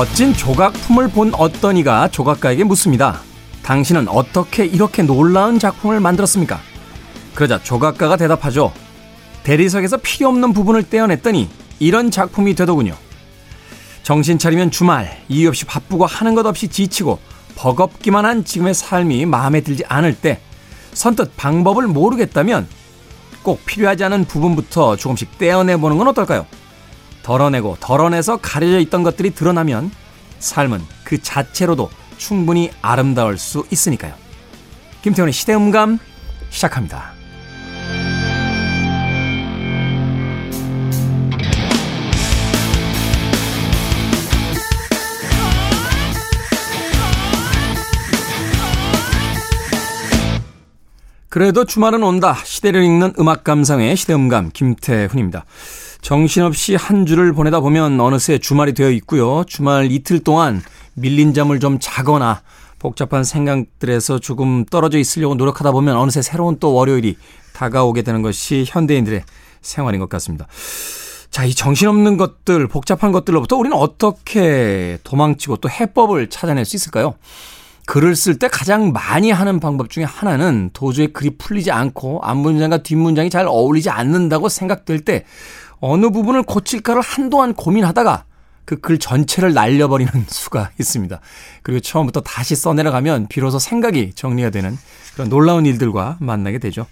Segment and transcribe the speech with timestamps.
[0.00, 3.20] 멋진 조각품을 본 어떤 이가 조각가에게 묻습니다.
[3.62, 6.58] 당신은 어떻게 이렇게 놀라운 작품을 만들었습니까?
[7.34, 8.72] 그러자 조각가가 대답하죠.
[9.42, 11.50] 대리석에서 필요 없는 부분을 떼어냈더니
[11.80, 12.96] 이런 작품이 되더군요.
[14.02, 17.18] 정신 차리면 주말, 이유 없이 바쁘고 하는 것 없이 지치고
[17.56, 20.40] 버겁기만 한 지금의 삶이 마음에 들지 않을 때
[20.94, 22.66] 선뜻 방법을 모르겠다면
[23.42, 26.46] 꼭 필요하지 않은 부분부터 조금씩 떼어내보는 건 어떨까요?
[27.22, 29.90] 덜어내고 덜어내서 가려져 있던 것들이 드러나면
[30.38, 34.14] 삶은 그 자체로도 충분히 아름다울 수 있으니까요.
[35.02, 35.98] 김태훈의 시대음감
[36.50, 37.19] 시작합니다.
[51.30, 52.36] 그래도 주말은 온다.
[52.44, 55.44] 시대를 읽는 음악 감상의 시대음감 김태훈입니다.
[56.02, 59.44] 정신없이 한 주를 보내다 보면 어느새 주말이 되어 있고요.
[59.46, 60.60] 주말 이틀 동안
[60.94, 62.42] 밀린 잠을 좀 자거나
[62.80, 67.16] 복잡한 생각들에서 조금 떨어져 있으려고 노력하다 보면 어느새 새로운 또 월요일이
[67.52, 69.22] 다가오게 되는 것이 현대인들의
[69.62, 70.48] 생활인 것 같습니다.
[71.30, 77.14] 자, 이 정신없는 것들, 복잡한 것들로부터 우리는 어떻게 도망치고 또 해법을 찾아낼 수 있을까요?
[77.90, 83.30] 글을 쓸 때 가장 많이 하는 방법 중에 하나는 도저히 글이 풀리지 않고 앞문장과 뒷문장이
[83.30, 85.24] 잘 어울리지 않는다고 생각될 때
[85.80, 88.26] 어느 부분을 고칠까를 한동안 고민하다가
[88.64, 91.18] 그 글 전체를 날려버리는 수가 있습니다.
[91.64, 94.78] 그리고 처음부터 다시 써내려가면 비로소 생각이 정리가 되는
[95.14, 96.86] 그런 놀라운 일들과 만나게 되죠.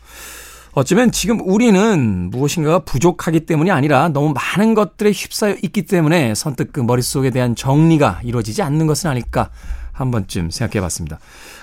[0.72, 6.80] 어쩌면 지금 우리는 무엇인가가 부족하기 때문이 아니라 너무 많은 것들에 휩싸여 있기 때문에 선뜻 그
[6.80, 9.50] 머릿속에 대한 정리가 이루어지지 않는 것은 아닐까
[9.98, 11.18] 한 번쯤 생각해 봤습니다.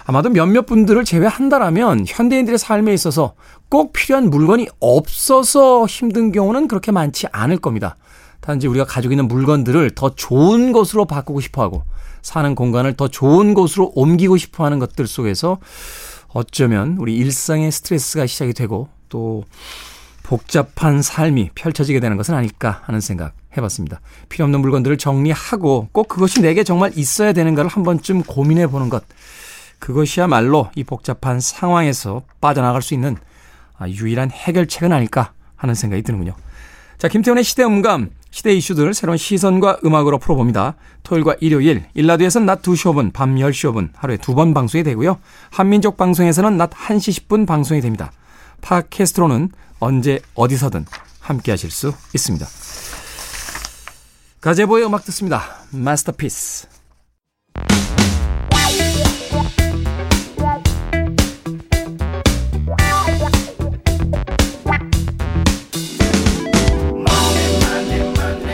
[0.06, 3.34] 아마도 몇몇 분들을 제외한다라면 현대인들의 삶에 있어서
[3.70, 7.96] 꼭 필요한 물건이 없어서 힘든 경우는 그렇게 많지 않을 겁니다.
[8.42, 11.84] 단지 우리가 가지고 있는 물건들을 더 좋은 것으로 바꾸고 싶어 하고
[12.22, 15.60] 사는 공간을 더 좋은 곳으로 옮기고 싶어 하는 것들 속에서
[16.30, 19.46] 어쩌면 우리 일상의 스트레스가 시작이 되고 또
[20.24, 24.02] 복잡한 삶이 펼쳐지게 되는 것은 아닐까 하는 생각 해봤습니다.
[24.30, 29.04] 필요 없는 물건들을 정리하고 꼭 그것이 내게 정말 있어야 되는가를 한 번쯤 고민해 보는 것.
[29.80, 33.18] 그것이야말로 이 복잡한 상황에서 빠져나갈 수 있는
[33.78, 36.34] 아, 유일한 해결책은 아닐까 하는 생각이 드는군요.
[36.98, 40.76] 자, 김태훈의 시대 음감, 시대 이슈들 새로운 시선과 음악으로 풀어봅니다.
[41.04, 45.20] 토요일과 일요일, 일라드에서는 낮 2시 5분, 밤 10시 5분 하루에 두 번 방송이 되고요.
[45.52, 48.12] 한민족 방송에서는 낮 1시 10분 방송이 됩니다.
[48.62, 49.50] 팟캐스트로는
[49.80, 50.86] 언제 어디서든
[51.20, 52.46] 함께 하실 수 있습니다.
[54.46, 55.42] 가제보의 음악 듣습니다.
[55.72, 56.68] 마스터피스.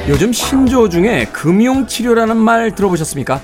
[0.07, 3.41] 요즘 신조어 중에 금융 치료라는 말 들어보셨습니까?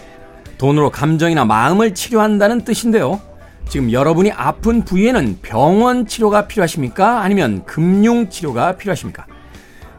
[0.58, 3.20] 돈으로 감정이나 마음을 치료한다는 뜻인데요.
[3.68, 7.20] 지금 여러분이 아픈 부위에는 병원 치료가 필요하십니까?
[7.24, 9.26] 아니면 금융 치료가 필요하십니까?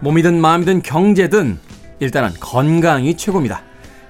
[0.00, 1.68] 몸이든 마음이든 경제든
[2.00, 3.62] 일단은 건강이 최고입니다.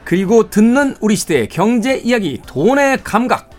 [0.04, 3.50] 그리고 듣는 우리 시대의 경제 이야기 돈의 감각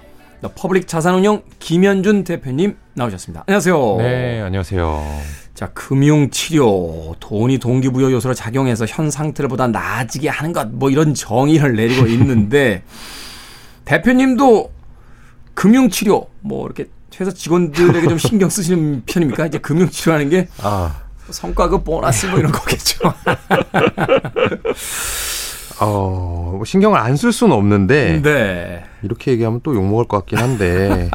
[0.55, 3.43] 퍼블릭 자산운용 김현준 대표님 나오셨습니다.
[3.47, 3.95] 안녕하세요.
[3.97, 5.21] 네, 안녕하세요.
[5.53, 11.13] 자, 금융 치료, 돈이 동기부여 요소로 작용해서 현 상태를 보다 나아지게 하는 것, 뭐 이런
[11.13, 12.83] 정의를 내리고 있는데,
[13.83, 14.71] 대표님도
[15.53, 16.85] 금융 치료, 뭐 이렇게
[17.19, 19.47] 회사 직원들에게 좀 신경 쓰시는 편입니까?
[19.47, 20.95] 이제 금융 치료하는 게 아.
[21.31, 23.13] 성과급 보너스 뭐 이런 거겠죠.
[25.81, 28.83] 어, 뭐 신경을 안 쓸 수는 없는데 네.
[29.01, 31.09] 이렇게 얘기하면 또 욕먹을 것 같긴 한데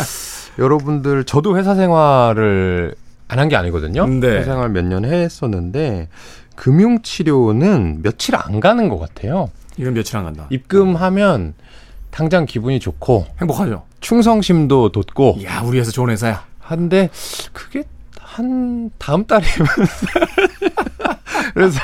[0.58, 2.94] 여러분들 저도 회사 생활을
[3.28, 4.06] 안 한 게 아니거든요.
[4.06, 4.28] 네.
[4.38, 6.08] 회사 생활 몇 년 했었는데
[6.54, 9.50] 금융 치료는 며칠 안 가는 것 같아요.
[9.76, 10.46] 이건 며칠 안 간다.
[10.50, 11.54] 입금하면
[12.10, 13.84] 당장 기분이 좋고 행복하죠.
[14.00, 15.38] 충성심도 돋고.
[15.44, 16.44] 야, 우리 회사 좋은 회사야.
[16.60, 17.10] 한데
[17.52, 17.84] 그게
[18.36, 19.66] 한 다음 달이면
[21.54, 21.80] 그래서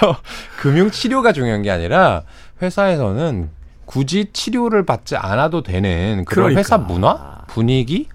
[0.61, 2.25] 금융 치료가 중요한 게 아니라
[2.61, 3.49] 회사에서는
[3.87, 6.59] 굳이 치료를 받지 않아도 되는 그런 그러니까.
[6.59, 8.09] 회사 문화, 분위기,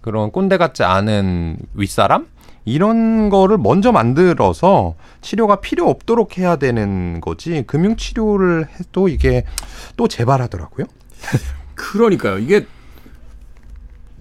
[0.00, 2.28] 그런 꼰대 같지 않은 윗사람
[2.64, 9.44] 이런 거를 먼저 만들어서 치료가 필요 없도록 해야 되는 거지 금융 치료를 해도 이게
[9.98, 10.86] 또 재발하더라고요.
[11.74, 12.38] 그러니까요.
[12.38, 12.66] 이게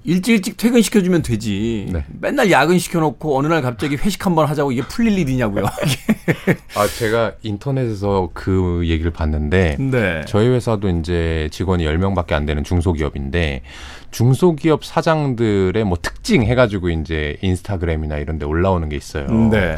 [0.03, 1.87] 일찍 일찍 퇴근시켜주면 되지.
[1.91, 2.03] 네.
[2.19, 5.65] 맨날 야근 시켜놓고 어느 날 갑자기 회식 한번 하자고 이게 풀릴 일이냐고요.
[6.75, 10.23] 아, 제가 인터넷에서 그 얘기를 봤는데 네.
[10.27, 13.61] 저희 회사도 이제 직원이 10명밖에 안 되는 중소기업인데
[14.09, 19.27] 중소기업 사장들의 뭐 특징 해가지고 이제 인스타그램이나 이런 데 올라오는 게 있어요.
[19.49, 19.77] 네.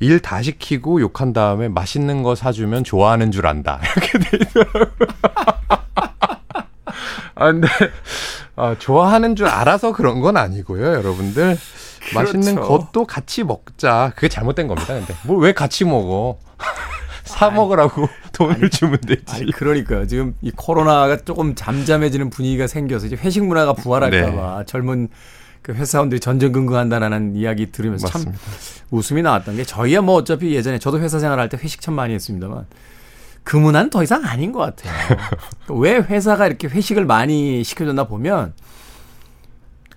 [0.00, 3.80] 일다 시키고 욕한 다음에 맛있는 거 사주면 좋아하는 줄 안다.
[3.96, 4.86] 이렇게 돼 있더라고요.
[7.38, 7.68] 아, 근데,
[8.56, 11.56] 아, 좋아하는 줄 알아서 그런 건 아니고요, 여러분들.
[12.10, 12.14] 그렇죠.
[12.38, 14.12] 맛있는 것도 같이 먹자.
[14.14, 15.14] 그게 잘못된 겁니다, 근데.
[15.24, 16.38] 뭘 왜 같이 먹어?
[17.24, 19.22] 사 먹으라고 돈을 아니, 주면 되지.
[19.28, 20.06] 아니, 그러니까요.
[20.06, 24.64] 지금 이 코로나가 조금 잠잠해지는 분위기가 생겨서 이제 회식 문화가 부활할까봐 네.
[24.66, 25.08] 젊은
[25.60, 28.40] 그 회사원들이 전전긍긍한다라는 이야기 들으면서 맞습니다.
[28.40, 28.50] 참
[28.90, 32.64] 웃음이 나왔던 게 저희야 뭐 어차피 예전에 저도 회사 생활할 때 회식 참 많이 했습니다만
[33.48, 34.92] 그 문화는 더 이상 아닌 것 같아요.
[35.80, 38.52] 왜 회사가 이렇게 회식을 많이 시켜줬나 보면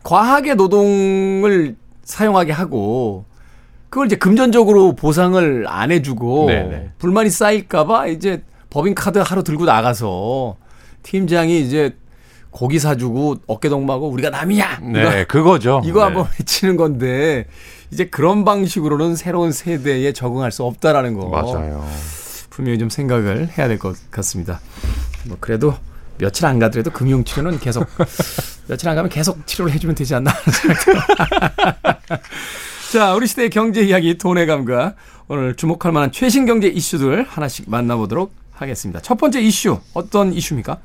[0.04, 1.76] 과하게 노동을
[2.06, 3.26] 사용하게 하고
[3.90, 6.92] 그걸 이제 금전적으로 보상을 안 해주고 네네.
[6.98, 10.56] 불만이 쌓일까봐 이제 법인카드 하루 들고 나가서
[11.04, 11.98] 팀장이 이제
[12.52, 14.80] 고기 사주고 어깨동무하고 우리가 남이야.
[14.80, 15.82] 네, 이거, 그거죠.
[15.84, 16.06] 이거 네.
[16.06, 17.48] 한번 외치는 건데
[17.92, 21.28] 이제 그런 방식으로는 새로운 세대에 적응할 수 없다라는 거.
[21.28, 21.86] 맞아요.
[22.62, 24.60] 분명히 좀 생각을 해야 될 것 같습니다.
[25.26, 25.76] 뭐 그래도
[26.20, 27.88] 며칠 안 가더라도 금융 치료는 계속
[28.70, 30.32] 며칠 안 가면 계속 치료를 해주면 되지 않나.
[32.94, 34.96] 자, 우리 시대의 경제 이야기 돈의 감각
[35.28, 39.02] 오늘 주목할 만한 최신 경제 이슈들 하나씩 만나보도록 하겠습니다.
[39.02, 40.78] 첫 번째 이슈 어떤 이슈입니까?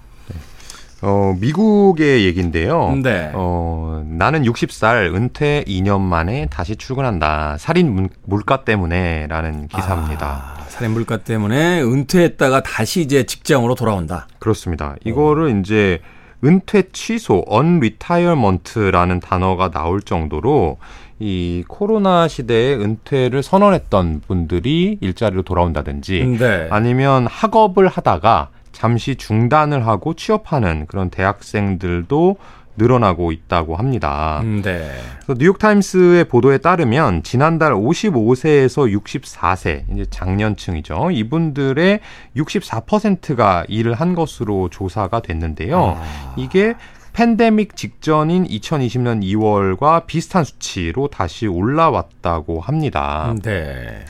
[1.03, 2.95] 어, 미국의 얘기인데요.
[3.03, 3.31] 네.
[3.35, 7.57] 어, 나는 60살 은퇴 2년 만에 다시 출근한다.
[7.59, 10.55] 살인 물가 때문에라는 기사입니다.
[10.59, 14.27] 아, 살인 물가 때문에 은퇴했다가 다시 이제 직장으로 돌아온다.
[14.39, 14.97] 그렇습니다.
[15.05, 15.49] 이거를 오.
[15.59, 16.01] 이제
[16.45, 20.79] 은퇴 취소, unretirement라는 단어가 나올 정도로
[21.19, 26.69] 이 코로나 시대에 은퇴를 선언했던 분들이 일자리로 돌아온다든지 네.
[26.71, 32.37] 아니면 학업을 하다가 잠시 중단을 하고 취업하는 그런 대학생들도
[32.77, 34.41] 늘어나고 있다고 합니다.
[34.43, 34.91] 음, 네.
[35.35, 41.11] 뉴욕타임스의 보도에 따르면 지난달 55세에서 64세, 이제 장년층이죠.
[41.11, 42.01] 이분들의
[42.37, 45.97] 64%가 일을 한 것으로 조사가 됐는데요.
[45.99, 46.35] 아.
[46.37, 46.75] 이게
[47.15, 53.31] 팬데믹 직전인 2020년 2월과 비슷한 수치로 다시 올라왔다고 합니다.
[53.31, 54.05] 음, 네.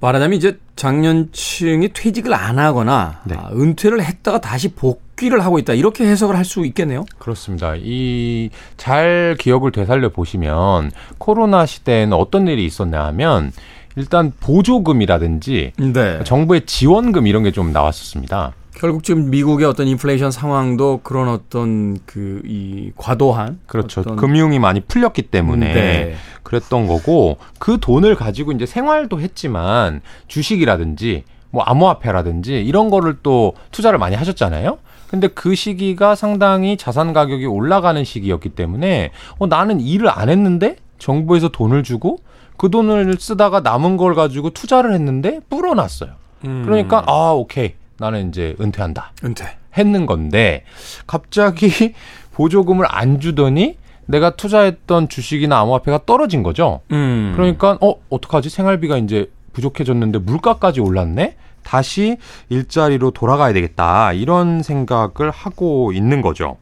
[0.00, 3.34] 말하자면 이제 장년층이 퇴직을 안 하거나 네.
[3.38, 7.04] 아, 은퇴를 했다가 다시 복귀를 하고 있다 이렇게 해석을 할 수 있겠네요.
[7.18, 7.74] 그렇습니다.
[7.76, 13.52] 이 잘 기억을 되살려 보시면 코로나 시대에는 어떤 일이 있었냐 하면
[13.96, 16.24] 일단 보조금이라든지 네.
[16.24, 18.52] 정부의 지원금 이런 게 좀 나왔었습니다.
[18.74, 24.02] 결국 지금 미국의 어떤 인플레이션 상황도 그런 어떤 그 이 과도한 그렇죠.
[24.02, 26.14] 금융이 많이 풀렸기 때문에 네.
[26.42, 33.98] 그랬던 거고 그 돈을 가지고 이제 생활도 했지만 주식이라든지 뭐 암호화폐라든지 이런 거를 또 투자를
[33.98, 34.78] 많이 하셨잖아요.
[35.08, 41.48] 근데 그 시기가 상당히 자산 가격이 올라가는 시기였기 때문에 어 나는 일을 안 했는데 정부에서
[41.48, 42.18] 돈을 주고
[42.56, 46.10] 그 돈을 쓰다가 남은 걸 가지고 투자를 했는데 불어났어요.
[46.44, 46.62] 음.
[46.64, 49.12] 그러니까 아 오케이 나는 이제 은퇴한다.
[49.24, 49.44] 은퇴.
[49.76, 50.64] 했는 건데
[51.06, 51.94] 갑자기
[52.32, 53.76] 보조금을 안 주더니
[54.06, 56.80] 내가 투자했던 주식이나 암호화폐가 떨어진 거죠.
[56.90, 57.32] 음.
[57.36, 61.36] 그러니까 어 어떡하지 생활비가 이제 부족해졌는데 물가까지 올랐네.
[61.62, 62.16] 다시
[62.48, 66.56] 일자리로 돌아가야 되겠다 이런 생각을 하고 있는 거죠.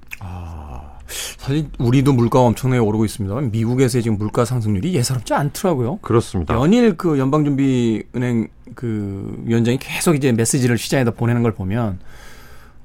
[1.09, 5.99] 아, 사실 우리도 물가가 엄청나게 오르고 있습니다만 미국에서의 지금 물가 상승률이 예사롭지 않더라고요.
[6.03, 6.55] 그렇습니다.
[6.55, 11.99] 연일 그 연방준비은행 그 위원장이 계속 이제 메시지를 시장에다 보내는 걸 보면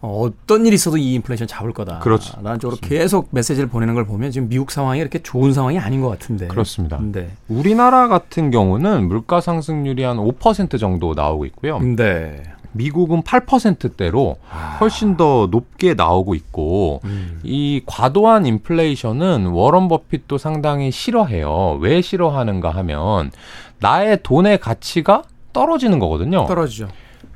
[0.02, 2.00] 어떤 일이 있어도 이 인플레이션 잡을 거다.
[2.00, 2.38] 그렇죠.
[2.42, 6.10] 라는 쪽으로 계속 메시지를 보내는 걸 보면 지금 미국 상황이 이렇게 좋은 상황이 아닌 것
[6.10, 6.48] 같은데.
[6.48, 7.00] 그렇습니다.
[7.02, 7.32] 네.
[7.48, 11.80] 우리나라 같은 경우는 물가 상승률이 한 5% 정도 나오고 있고요.
[11.80, 12.44] 네.
[12.74, 14.78] 미국은 8%대로 아.
[14.80, 17.40] 훨씬 더 높게 나오고 있고 음.
[17.44, 21.78] 이 과도한 인플레이션은 워런 버핏도 상당히 싫어해요.
[21.80, 23.32] 왜 싫어하는가 하면
[23.80, 26.46] 나의 돈의 가치가 떨어지는 거거든요.
[26.48, 26.90] 떨어지죠.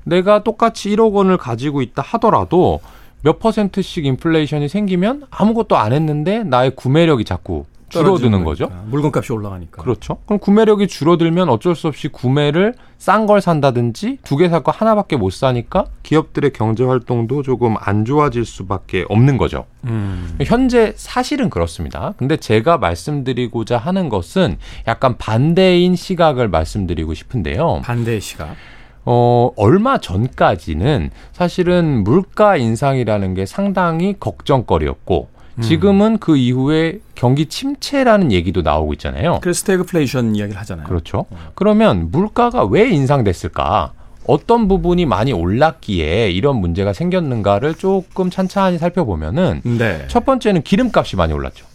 [0.03, 2.79] 내가 똑같이 1억 원을 가지고 있다 하더라도
[3.21, 8.69] 몇 퍼센트씩 인플레이션이 생기면 아무것도 안 했는데 나의 구매력이 자꾸 줄어드는 거죠.
[8.87, 9.81] 물건값이 올라가니까.
[9.81, 10.17] 그렇죠.
[10.25, 15.15] 그럼 구매력이 줄어들면 어쩔 수 없이 구매를 싼 걸 산다든지 두 개 살 거 하나밖에
[15.17, 19.65] 못 사니까 기업들의 경제 활동도 조금 안 좋아질 수밖에 없는 거죠.
[19.85, 20.37] 음.
[20.43, 22.13] 현재 사실은 그렇습니다.
[22.17, 27.81] 근데 제가 말씀드리고자 하는 것은 약간 반대인 시각을 말씀드리고 싶은데요.
[27.83, 28.55] 반대의 시각.
[29.09, 35.36] 어, 얼마 전까지는 사실은 물가 인상이라는 게 상당히 걱정거리였고 음.
[35.61, 39.39] 지금은 그 이후에 경기 침체라는 얘기도 나오고 있잖아요.
[39.41, 40.87] 그래서 스태그플레이션 이야기를 하잖아요.
[40.87, 41.25] 그렇죠.
[41.29, 41.37] 어.
[41.55, 43.93] 그러면 물가가 왜 인상됐을까?
[44.27, 50.05] 어떤 부분이 많이 올랐기에 이런 문제가 생겼는가를 조금 찬찬히 살펴보면은 네.
[50.09, 51.65] 첫 번째는 기름값이 많이 올랐죠.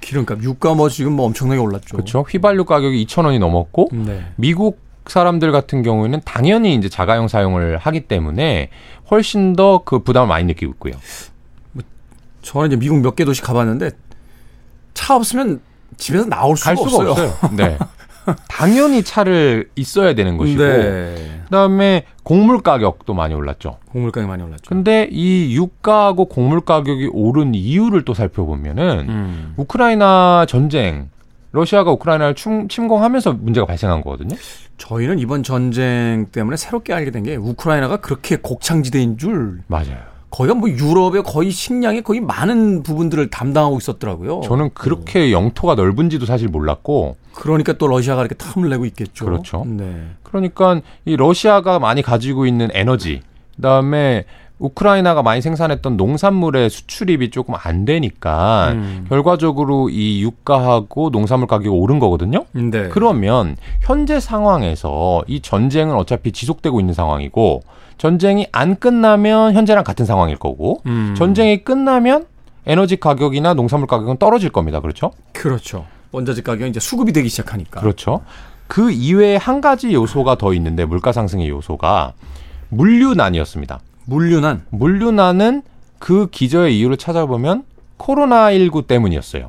[0.00, 1.96] 기름값, 유가 뭐 지금 뭐 엄청나게 올랐죠.
[1.96, 2.22] 그렇죠.
[2.28, 4.24] 휘발유 가격이 2천 원이 넘었고 네.
[4.36, 8.70] 미국 사람들 같은 경우에는 당연히 이제 자가용 사용을 하기 때문에
[9.10, 10.94] 훨씬 더 그 부담을 많이 느끼고 있고요.
[12.42, 13.90] 저는 이제 미국 몇 개 도시 가봤는데
[14.94, 15.60] 차 없으면
[15.96, 17.10] 집에서 나올 수가, 갈 수가 없어요.
[17.28, 17.50] 없어요.
[17.56, 17.78] 네.
[18.48, 21.40] 당연히 차를 있어야 되는 것이고 네.
[21.44, 23.78] 그다음에 곡물 가격도 많이 올랐죠.
[23.90, 24.62] 곡물 가격이 많이 올랐죠.
[24.68, 29.54] 근데 이 유가하고 곡물 가격이 오른 이유를 또 살펴보면은 음.
[29.56, 31.08] 우크라이나 전쟁
[31.52, 34.36] 러시아가 우크라이나를 침, 침공하면서 문제가 발생한 거거든요.
[34.78, 39.98] 저희는 이번 전쟁 때문에 새롭게 알게 된 게 우크라이나가 그렇게 곡창지대인 줄 맞아요.
[40.30, 44.42] 거기가 뭐 유럽의 거의 식량의 거의 많은 부분들을 담당하고 있었더라고요.
[44.44, 49.24] 저는 그렇게 영토가 넓은지도 사실 몰랐고 그러니까 또 러시아가 이렇게 탐을 내고 있겠죠.
[49.24, 49.64] 그렇죠.
[49.66, 50.06] 네.
[50.22, 53.20] 그러니까 이 러시아가 많이 가지고 있는 에너지
[53.56, 54.24] 그다음에
[54.60, 59.06] 우크라이나가 많이 생산했던 농산물의 수출입이 조금 안 되니까 음.
[59.08, 62.44] 결과적으로 이 유가하고 농산물 가격이 오른 거거든요.
[62.52, 62.88] 네.
[62.90, 67.62] 그러면 현재 상황에서 이 전쟁은 어차피 지속되고 있는 상황이고
[68.00, 71.14] 전쟁이 안 끝나면 현재랑 같은 상황일 거고 음.
[71.18, 72.24] 전쟁이 끝나면
[72.64, 74.80] 에너지 가격이나 농산물 가격은 떨어질 겁니다.
[74.80, 75.12] 그렇죠?
[75.34, 75.84] 그렇죠.
[76.10, 77.78] 원자재 가격이 이제 수급이 되기 시작하니까.
[77.78, 78.22] 그렇죠.
[78.68, 82.14] 그 이외에 한 가지 요소가 더 있는데 물가 상승의 요소가
[82.70, 83.80] 물류난이었습니다.
[84.06, 84.62] 물류난.
[84.70, 85.60] 물류난은
[85.98, 87.64] 그 기저의 이유를 찾아보면
[87.98, 89.48] 코로나19 때문이었어요.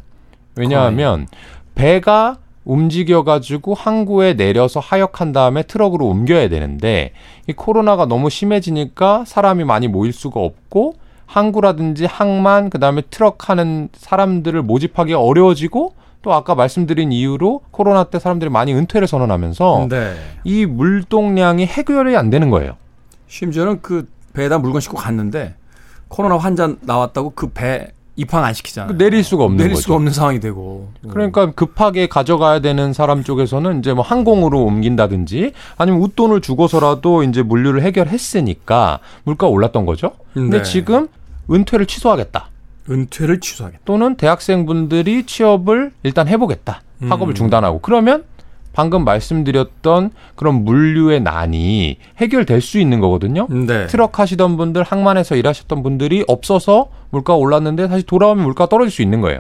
[0.58, 1.28] 왜냐하면
[1.74, 7.12] 배가 움직여가지고 항구에 내려서 하역한 다음에 트럭으로 옮겨야 되는데
[7.48, 14.62] 이 코로나가 너무 심해지니까 사람이 많이 모일 수가 없고 항구라든지 항만 그다음에 트럭 하는 사람들을
[14.64, 20.14] 모집하기 어려워지고 또 아까 말씀드린 이유로 코로나 때 사람들이 많이 은퇴를 선언하면서 네.
[20.44, 22.78] 이 물동량이 해결이 안 되는 거예요.
[23.28, 25.56] 심지어는 그 배에다 물건 싣고 갔는데
[26.10, 28.98] 코로나 환자 나왔다고 그 배 입항 안 시키잖아요.
[28.98, 29.84] 내릴 수가 없는 내릴 거죠.
[29.84, 30.90] 수가 없는 상황이 되고.
[31.10, 37.82] 그러니까 급하게 가져가야 되는 사람 쪽에서는 이제 뭐 항공으로 옮긴다든지 아니면 웃돈을 주고서라도 이제 물류를
[37.84, 40.12] 해결했으니까 물가 올랐던 거죠.
[40.34, 40.64] 근데 네.
[40.64, 41.08] 지금
[41.50, 42.50] 은퇴를 취소하겠다.
[42.90, 43.82] 은퇴를 취소하겠다.
[43.86, 46.82] 또는 대학생분들이 취업을 일단 해보겠다.
[47.02, 47.36] 학업을 음.
[47.36, 48.24] 중단하고 그러면
[48.74, 53.48] 방금 말씀드렸던 그런 물류의 난이 해결될 수 있는 거거든요.
[53.50, 53.88] 네.
[53.88, 59.22] 트럭 하시던 분들, 항만에서 일하셨던 분들이 없어서 물가가 올랐는데 다시 돌아오면 물가가 떨어질 수 있는
[59.22, 59.40] 거예요.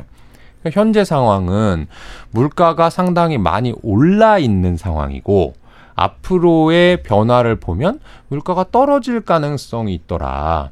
[0.61, 1.87] 그러니까 현재 상황은
[2.31, 5.53] 물가가 상당히 많이 올라 있는 상황이고
[5.95, 10.69] 앞으로의 변화를 보면 물가가 떨어질 가능성이 있더라.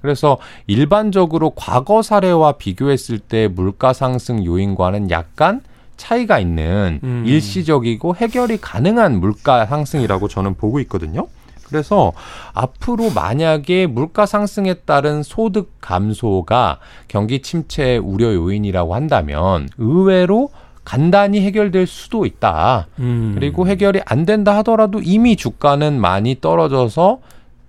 [0.00, 5.62] 그래서 일반적으로 과거 사례와 비교했을 때 물가 상승 요인과는 약간
[5.96, 7.22] 차이가 있는 음.
[7.26, 11.26] 일시적이고 해결이 가능한 물가 상승이라고 저는 보고 있거든요.
[11.66, 12.12] 그래서
[12.52, 20.50] 앞으로 만약에 물가 상승에 따른 소득 감소가 경기 침체 우려 요인이라고 한다면 의외로
[20.84, 22.86] 간단히 해결될 수도 있다.
[22.98, 23.32] 음.
[23.34, 27.20] 그리고 해결이 안 된다 하더라도 이미 주가는 많이 떨어져서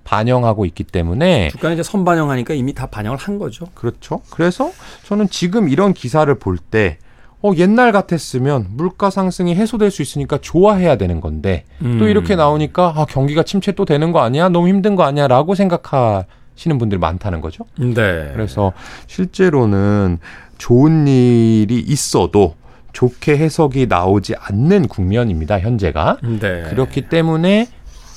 [0.03, 3.65] 반영하고 있기 때문에 주가는 이제 선반영하니까 이미 다 반영을 한 거죠.
[3.73, 4.21] 그렇죠.
[4.29, 4.71] 그래서
[5.05, 6.97] 저는 지금 이런 기사를 볼 때
[7.45, 11.99] 어, 옛날 같았으면 물가 상승이 해소될 수 있으니까 좋아해야 되는 건데 음.
[11.99, 14.49] 또 이렇게 나오니까 아, 경기가 침체 또 되는 거 아니야?
[14.49, 15.27] 너무 힘든 거 아니야?
[15.27, 17.65] 라고 생각하시는 분들이 많다는 거죠.
[17.77, 18.31] 네.
[18.33, 18.73] 그래서
[19.05, 20.17] 실제로는
[20.57, 22.55] 좋은 일이 있어도
[22.93, 25.59] 좋게 해석이 나오지 않는 국면입니다.
[25.59, 26.17] 현재가.
[26.39, 26.63] 네.
[26.63, 27.67] 그렇기 때문에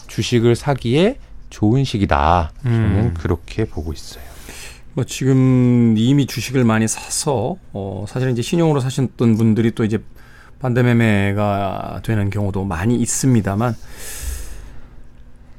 [0.07, 1.19] 주식을 사기에
[1.51, 2.53] 좋은 시기다.
[2.63, 3.15] 저는 음.
[3.19, 4.25] 그렇게 보고 있어요.
[4.99, 9.99] 뭐 지금 이미 주식을 많이 사서 어 사실은 이제 신용으로 사셨던 분들이 또 이제
[10.59, 13.77] 반대 매매가 되는 경우도 많이 있습니다만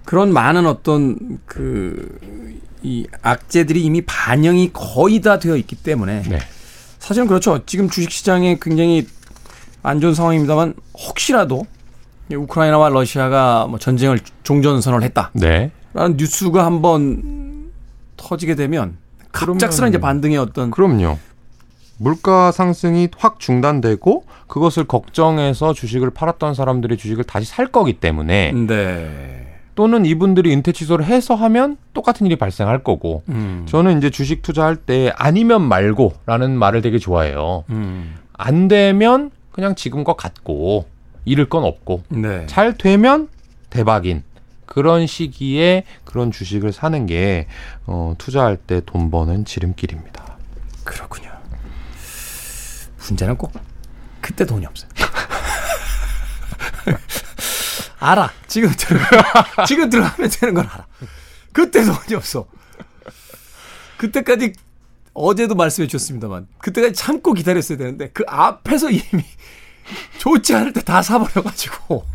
[0.03, 2.49] 그런 많은 어떤 그
[2.81, 6.39] 이 악재들이 이미 반영이 거의 다 되어 있기 때문에 네.
[6.97, 7.65] 사실은 그렇죠.
[7.65, 9.07] 지금 주식 시장에 굉장히
[9.83, 11.65] 안 좋은 상황입니다만 혹시라도
[12.31, 15.31] 이 우크라이나와 러시아가 뭐 전쟁을 종전 선언을 했다.
[15.33, 15.71] 네.
[15.93, 17.71] 라는 뉴스가 한번
[18.17, 18.97] 터지게 되면
[19.31, 21.17] 갑작스런 이제 반등의 어떤 그럼요.
[21.97, 29.45] 물가 상승이 확 중단되고 그것을 걱정해서 주식을 팔았던 사람들이 주식을 다시 살 거기 때문에 네.
[29.75, 33.65] 또는 이분들이 은퇴 취소를 해서 하면 똑같은 일이 발생할 거고 음.
[33.67, 37.63] 저는 이제 주식 투자할 때 아니면 말고라는 말을 되게 좋아해요.
[37.69, 38.15] 음.
[38.33, 40.85] 안 되면 그냥 지금과 같고
[41.25, 42.45] 잃을 건 없고 네.
[42.47, 43.27] 잘 되면
[43.69, 44.23] 대박인
[44.69, 47.47] 그런 시기에 그런 주식을 사는 게
[47.87, 50.37] 어, 투자할 때 돈 버는 지름길입니다.
[50.83, 51.31] 그렇군요.
[53.07, 53.51] 문제는 꼭
[54.21, 54.89] 그때 돈이 없어요.
[57.99, 58.31] 알아.
[58.47, 58.99] 지금 들어
[59.65, 60.85] 지금 들어가면 되는 걸 알아.
[61.51, 62.45] 그때 돈이 없어.
[63.97, 64.53] 그때까지
[65.13, 69.23] 어제도 말씀해 주셨습니다만 그때까지 참고 기다렸어야 되는데 그 앞에서 이미
[70.19, 72.05] 좋지 않을 때 다 사버려가지고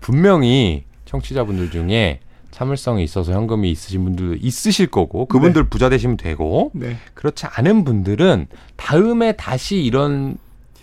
[0.00, 2.20] 분명히 청취자분들 중에
[2.50, 5.68] 참을성이 있어서 현금이 있으신 분들도 있으실 거고 그분들 네.
[5.68, 6.96] 부자 되시면 되고 네.
[7.14, 8.46] 그렇지 않은 분들은
[8.76, 10.36] 다음에 다시 이런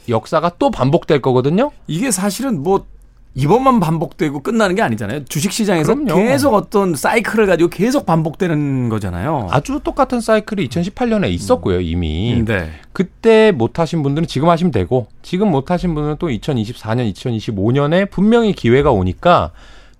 [0.10, 1.72] 역사가 또 반복될 거거든요.
[1.88, 2.86] 이게 사실은 뭐
[3.34, 5.24] 이번만 반복되고 끝나는 게 아니잖아요.
[5.25, 6.16] 주식 시장에서 그럼요.
[6.16, 9.48] 계속 어떤 사이클을 가지고 계속 반복되는 거잖아요.
[9.51, 12.44] 아주 똑같은 사이클이 2018년에 있었고요, 이미.
[12.46, 12.70] 네.
[12.92, 18.51] 그때 못 하신 분들은 지금 하시면 되고 지금 못 하신 분은 또 2024년, 2025년에 분명히
[18.51, 19.51] 기회가 오니까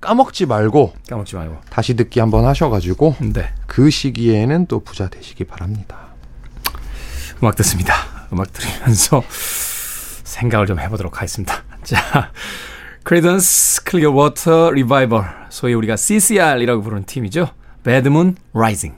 [0.02, 3.54] 까먹지 말고 까먹지 말고 다시 듣기 한번 하셔가지고 네.
[3.68, 5.98] 그 시기에는 또 부자 되시기 바랍니다.
[7.42, 7.94] 음악 듣습니다.
[8.34, 9.24] 음악 들으면서
[10.24, 11.64] 생각을 좀 해보도록 하겠습니다.
[11.84, 12.32] 자,
[13.04, 17.50] Creedence Clearwater Revival 소위 우리가 CCR이라고 부르는 팀이죠.
[17.84, 18.96] Bad Moon Rising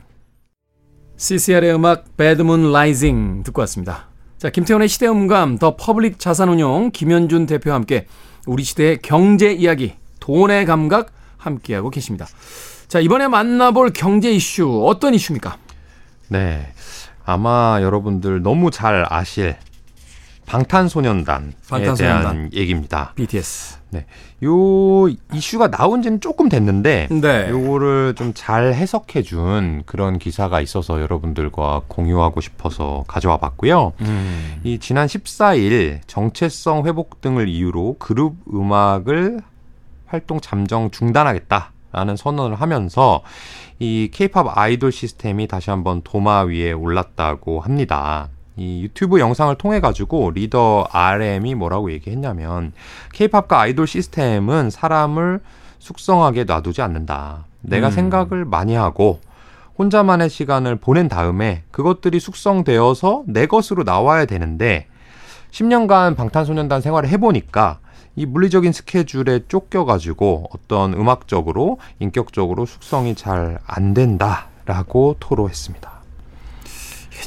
[1.17, 4.07] CCR의 음악 Bad Moon Rising 듣고 왔습니다.
[4.37, 8.07] 자, 김태훈의 시대음감 더 퍼블릭 자산운용 김현준 대표와 함께
[8.45, 12.25] 우리 시대의 경제 이야기 돈의 감각 함께하고 계십니다.
[12.87, 15.57] 자, 이번에 만나볼 경제 이슈 어떤 이슈입니까?
[16.29, 16.71] 네.
[17.25, 19.57] 아마 여러분들 너무 잘 아실
[20.45, 22.21] 방탄소년단에 방탄소년단.
[22.21, 23.11] 대한 얘기입니다.
[23.15, 23.77] BTS.
[23.89, 24.05] 네.
[24.45, 27.49] 요 이슈가 나온 지는 조금 됐는데 네.
[27.49, 33.93] 요거를 좀 잘 해석해 준 그런 기사가 있어서 여러분들과 공유하고 싶어서 가져와 봤고요.
[34.01, 34.61] 음.
[34.63, 39.39] 이 지난 14일 정체성 회복 등을 이유로 그룹 음악을
[40.13, 43.23] 활동 잠정 중단하겠다라는 선언을 하면서
[43.79, 48.29] 이 케이팝 아이돌 시스템이 다시 한번 도마 위에 올랐다고 합니다.
[48.55, 52.73] 이 유튜브 영상을 통해 가지고 리더 RM이 뭐라고 얘기했냐면
[53.13, 55.41] 케이팝과 아이돌 시스템은 사람을
[55.79, 57.45] 숙성하게 놔두지 않는다.
[57.61, 57.91] 내가 음.
[57.91, 59.19] 생각을 많이 하고
[59.79, 64.85] 혼자만의 시간을 보낸 다음에 그것들이 숙성되어서 내 것으로 나와야 되는데
[65.49, 67.79] 10년간 방탄소년단 생활을 해보니까
[68.15, 75.91] 이 물리적인 스케줄에 쫓겨가지고 어떤 음악적으로 인격적으로 숙성이 잘 안 된다라고 토로했습니다.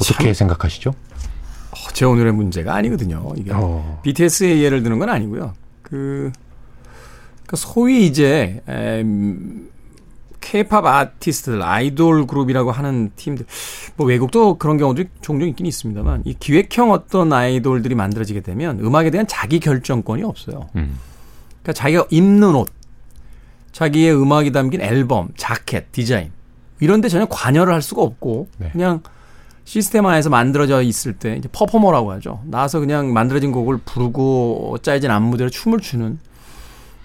[0.00, 0.90] 어떻게 생각하시죠?
[0.90, 3.32] 어, 제 오늘의 문제가 아니거든요.
[3.36, 4.00] 이게 어.
[4.02, 5.54] BTS의 예를 드는 건 아니고요.
[5.82, 6.30] 그,
[7.46, 8.62] 그 소위 이제
[10.46, 13.46] 케이팝 아티스트들, 아이돌 그룹이라고 하는 팀들,
[13.96, 19.26] 뭐 외국도 그런 경우도 종종 있긴 있습니다만, 이 기획형 어떤 아이돌들이 만들어지게 되면 음악에 대한
[19.26, 20.68] 자기 결정권이 없어요.
[20.76, 20.98] 음.
[21.62, 22.68] 그러니까 자기가 입는 옷,
[23.72, 26.30] 자기의 음악이 담긴 앨범, 자켓, 디자인,
[26.78, 28.68] 이런 데 전혀 관여를 할 수가 없고, 네.
[28.70, 29.02] 그냥
[29.64, 32.40] 시스템 안에서 만들어져 있을 때 이제 퍼포머라고 하죠.
[32.44, 36.20] 나와서 그냥 만들어진 곡을 부르고 짜여진 안무대로 춤을 추는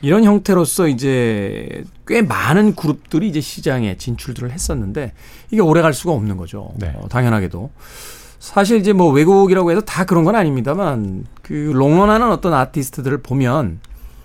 [0.01, 5.13] 이런 형태로서 이제 꽤 많은 그룹들이 이제 시장에 진출들을 했었는데
[5.51, 6.71] 이게 오래 갈 수가 없는 거죠.
[6.77, 6.93] 네.
[6.95, 7.69] 어, 당연하게도.
[8.39, 13.79] 사실 이제 뭐 외국이라고 해서 다 그런 건 아닙니다만 그 롱런하는 어떤 아티스트들을 보면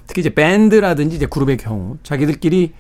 [0.07, 2.73] 특히 이제 밴드라든지 이제 그룹의 경우 자기들끼리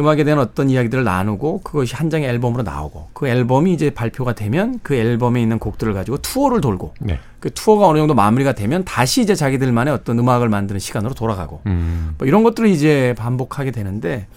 [0.00, 4.78] 음악에 대한 어떤 이야기들을 나누고 그것이 한 장의 앨범으로 나오고 그 앨범이 이제 발표가 되면
[4.82, 7.18] 그 앨범에 있는 곡들을 가지고 투어를 돌고 네.
[7.40, 12.14] 그 투어가 어느 정도 마무리가 되면 다시 이제 자기들만의 어떤 음악을 만드는 시간으로 돌아가고 음.
[12.18, 14.28] 뭐 이런 것들을 이제 반복하게 되는데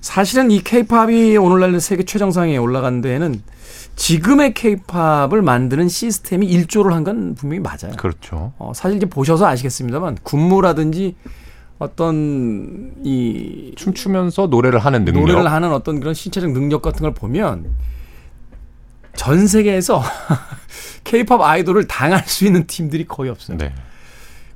[0.00, 3.42] 사실은 이 케이팝이 오늘날 세계 최정상에 올라간 데에는
[3.96, 7.96] 지금의 케이팝을 만드는 시스템이 일조를 한 건 분명히 맞아요.
[7.96, 8.52] 그렇죠.
[8.58, 11.16] 어, 사실 이제 보셔서 아시겠습니다만 군무라든지
[11.84, 17.66] 어떤 이 춤추면서 노래를 하는 능력, 노래를 하는 어떤 그런 신체적 능력 같은 걸 보면
[19.14, 20.02] 전 세계에서
[21.04, 23.58] 케이팝 아이돌을 당할 수 있는 팀들이 거의 없어요.
[23.58, 23.72] 네.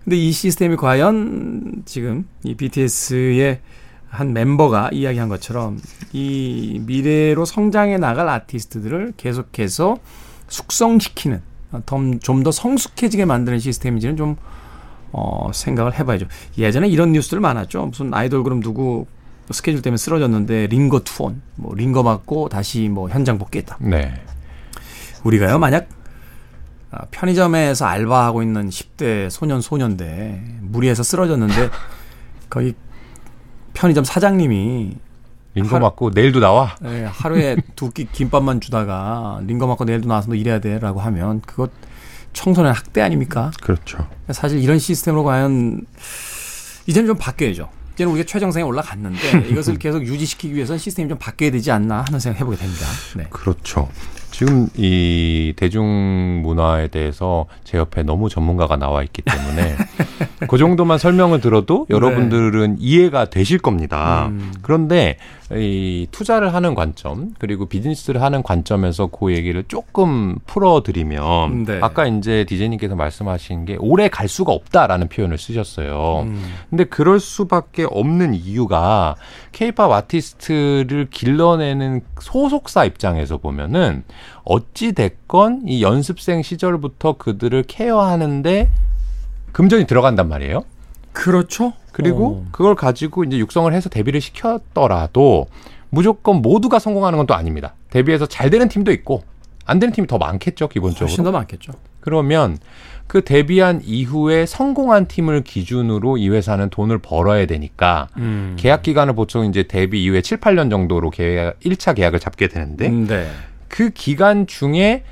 [0.05, 3.61] 근데 이 시스템이 과연 지금 이 BTS의
[4.09, 5.79] 한 멤버가 이야기한 것처럼
[6.13, 9.99] 이 미래로 성장해 나갈 아티스트들을 계속해서
[10.49, 11.43] 숙성시키는
[12.23, 14.37] 좀 더 성숙해지게 만드는 시스템인지는 좀
[15.13, 16.27] 어, 생각을 해봐야죠.
[16.59, 17.87] 예전에 이런 뉴스들 많았죠.
[17.87, 19.07] 무슨 아이돌 그룹 누구
[19.51, 23.79] 스케줄 때문에 쓰러졌는데 링거 투혼, 뭐 링거 맞고 다시 뭐 현장 복귀했다.
[23.81, 24.13] 네.
[25.25, 25.89] 우리가요 만약
[26.91, 31.71] 아, 편의점에서 알바하고 있는 10대 소년 소년대 무리해서 쓰러졌는데
[32.49, 32.75] 거기
[33.75, 34.97] 편의점 사장님이
[35.55, 36.77] 링거 하루, 맞고 내일도 나와.
[36.81, 41.71] 네, 하루에 두 끼 김밥만 주다가 링거 맞고 내일도 나와서 너 일해야 돼라고 하면 그것
[42.39, 43.51] 청소년 학대 아닙니까?
[43.61, 44.07] 그렇죠.
[44.31, 45.85] 사실 이런 시스템으로 과연
[46.87, 47.69] 이제는 좀 바뀌어야죠.
[47.95, 52.39] 이제는 우리가 최정상에 올라갔는데 이것을 계속 유지시키기 위해서는 시스템이 좀 바뀌어야 되지 않나 하는 생각
[52.39, 52.87] 해보게 됩니다.
[53.17, 53.27] 네.
[53.31, 53.89] 그렇죠.
[54.31, 59.77] 지금 이 대중문화에 대해서 제 옆에 너무 전문가가 나와 있기 때문에
[60.49, 61.97] 그 정도만 설명을 들어도 네.
[61.97, 62.79] 여러분들은 네.
[62.79, 64.29] 이해가 되실 겁니다.
[64.29, 64.55] 음.
[64.63, 65.19] 그런데
[65.53, 71.79] 이 투자를 하는 관점 그리고 비즈니스를 하는 관점에서 그 얘기를 조금 풀어드리면 네.
[71.81, 76.25] 아까 이제 디제이님께서 말씀하신 게 오래 갈 수가 없다라는 표현을 쓰셨어요.
[76.27, 76.45] 음.
[76.69, 79.15] 근데 그럴 수밖에 없는 이유가
[79.53, 84.05] 케이팝 아티스트를 길러내는 소속사 입장에서 보면은
[84.45, 88.69] 어찌 됐건 이 연습생 시절부터 그들을 케어하는데
[89.53, 90.65] 금전이 들어간단 말이에요.
[91.13, 91.73] 그렇죠.
[91.99, 92.49] 그리고 어.
[92.53, 95.49] 그걸 가지고 이제 육성을 해서 데뷔를 시켰더라도
[95.91, 97.75] 무조건 모두가 성공하는 건 또 아닙니다.
[97.91, 99.25] 데뷔해서 잘 되는 팀도 있고
[99.67, 101.09] 안 되는 팀이 더 많겠죠, 기본적으로.
[101.09, 101.73] 훨씬 더 많겠죠.
[102.01, 102.57] 그러면
[103.09, 108.55] 그 데뷔한 이후에 성공한 팀을 기준으로 이 회사는 돈을 벌어야 되니까 음.
[108.59, 113.07] 계약 기간을 보통 이제 데뷔 이후에 7, 8년 정도로 계약 1차 계약을 잡게 되는데 음,
[113.09, 113.29] 네.
[113.67, 115.03] 그 기간 중에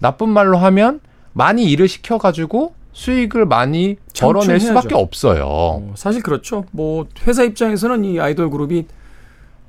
[0.00, 1.00] 나쁜 말로 하면
[1.32, 5.44] 많이 일을 시켜 가지고 수익을 많이 벌어낼 수밖에 없어요.
[5.46, 6.64] 어, 사실 그렇죠.
[6.70, 8.86] 뭐 회사 입장에서는 이 아이돌 그룹이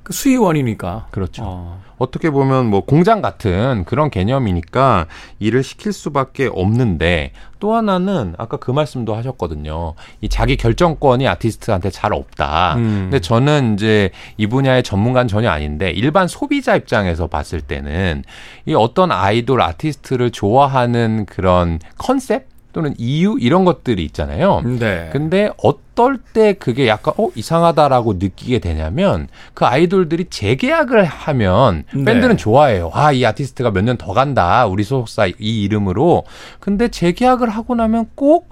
[0.02, 1.08] 그 수익원이니까.
[1.10, 1.42] 그렇죠.
[1.44, 1.82] 어.
[1.98, 5.08] 어떻게 보면 뭐 공장 같은 그런 개념이니까
[5.40, 9.92] 일을 시킬 수밖에 없는데 또 하나는 아까 그 말씀도 하셨거든요.
[10.22, 12.76] 이 자기 결정권이 아티스트한테 잘 없다.
[12.76, 13.08] 음.
[13.10, 18.24] 근데 저는 이제 이 분야의 전문가는 전혀 아닌데 일반 소비자 입장에서 봤을 때는
[18.64, 24.62] 이 어떤 아이돌 아티스트를 좋아하는 그런 컨셉 또는 이유 이런 것들이 있잖아요.
[24.78, 25.08] 네.
[25.12, 32.04] 근데 어떨 때 그게 약간 어 이상하다라고 느끼게 되냐면 그 아이돌들이 재계약을 하면 네.
[32.04, 32.92] 밴드는 좋아해요.
[32.94, 34.66] 아, 이 아티스트가 몇 년 더 간다.
[34.66, 36.22] 우리 소속사 이 이름으로.
[36.60, 38.50] 근데 재계약을 하고 나면 꼭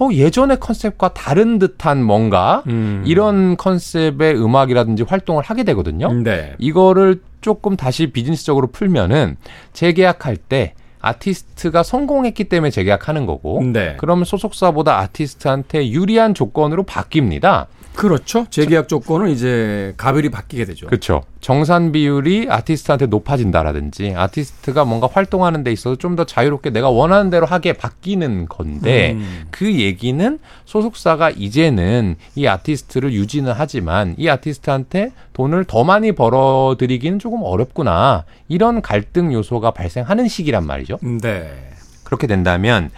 [0.00, 3.04] 어, 예전의 컨셉과 다른 듯한 뭔가 음.
[3.06, 6.12] 이런 컨셉의 음악이라든지 활동을 하게 되거든요.
[6.12, 6.54] 네.
[6.58, 9.36] 이거를 조금 다시 비즈니스적으로 풀면은
[9.74, 13.96] 재계약할 때 아티스트가 성공했기 때문에 재계약하는 거고 네.
[13.98, 17.66] 그러면 소속사보다 아티스트한테 유리한 조건으로 바뀝니다.
[17.94, 18.46] 그렇죠.
[18.50, 20.86] 재계약 조건은 이제 가별이 바뀌게 되죠.
[20.86, 21.22] 그렇죠.
[21.40, 27.46] 정산 비율이 아티스트한테 높아진다라든지 아티스트가 뭔가 활동하는 데 있어서 좀 더 자유롭게 내가 원하는 대로
[27.46, 29.44] 하게 바뀌는 건데 음.
[29.50, 37.42] 그 얘기는 소속사가 이제는 이 아티스트를 유지는 하지만 이 아티스트한테 돈을 더 많이 벌어들이기는 조금
[37.42, 40.98] 어렵구나 이런 갈등 요소가 발생하는 시기란 말이죠.
[41.22, 41.70] 네.
[42.04, 42.90] 그렇게 된다면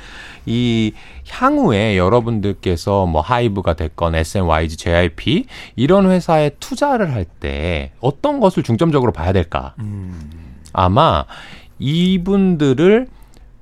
[0.47, 0.93] 이
[1.29, 9.13] 향후에 여러분들께서 뭐 하이브가 됐건 SMYG, JIP 이런 회사에 투자를 할 때 어떤 것을 중점적으로
[9.13, 9.75] 봐야 될까?
[9.79, 10.31] 음.
[10.73, 11.25] 아마
[11.79, 13.07] 이분들을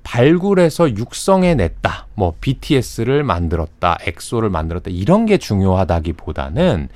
[0.02, 2.06] 발굴해서 육성해 냈다.
[2.14, 3.98] 뭐 BTS를 만들었다.
[4.06, 4.90] 엑소를 만들었다.
[4.90, 6.88] 이런 게 중요하다기보다는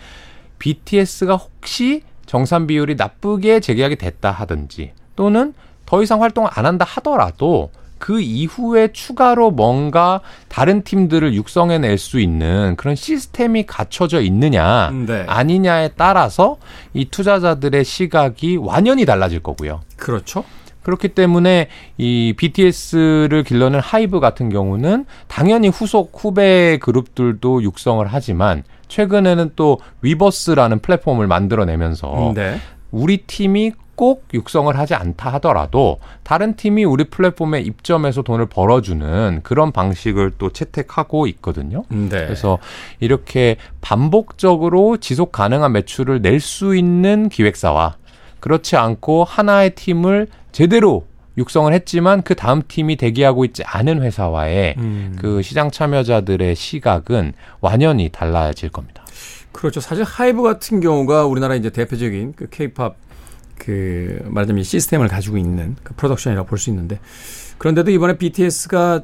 [0.58, 5.54] BTS가 혹시 정산 비율이 나쁘게 재계약이 됐다 하든지 또는
[5.86, 7.70] 더 이상 활동을 안 한다 하더라도
[8.04, 15.24] 그 이후에 추가로 뭔가 다른 팀들을 육성해낼 수 있는 그런 시스템이 갖춰져 있느냐 네.
[15.26, 16.58] 아니냐에 따라서
[16.92, 19.80] 이 투자자들의 시각이 완연히 달라질 거고요.
[19.96, 20.44] 그렇죠.
[20.82, 29.52] 그렇기 때문에 이 BTS를 길러낸 하이브 같은 경우는 당연히 후속 후배 그룹들도 육성을 하지만 최근에는
[29.56, 32.60] 또 위버스라는 플랫폼을 만들어내면서 네.
[32.90, 39.72] 우리 팀이 꼭 육성을 하지 않다 하더라도 다른 팀이 우리 플랫폼에 입점해서 돈을 벌어주는 그런
[39.72, 41.84] 방식을 또 채택하고 있거든요.
[41.88, 42.08] 네.
[42.08, 42.58] 그래서
[43.00, 47.96] 이렇게 반복적으로 지속 가능한 매출을 낼 수 있는 기획사와
[48.40, 51.06] 그렇지 않고 하나의 팀을 제대로
[51.38, 55.16] 육성을 했지만 그 다음 팀이 대기하고 있지 않은 회사와의 음.
[55.18, 59.04] 그 시장 참여자들의 시각은 완연히 달라질 겁니다.
[59.52, 59.80] 그렇죠.
[59.80, 62.96] 사실 하이브 같은 경우가 우리나라 이제 대표적인 그 케이팝
[63.58, 66.98] 그 말하자면 시스템을 가지고 있는 그 프로덕션이라고 볼 수 있는데
[67.58, 69.02] 그런데도 이번에 BTS가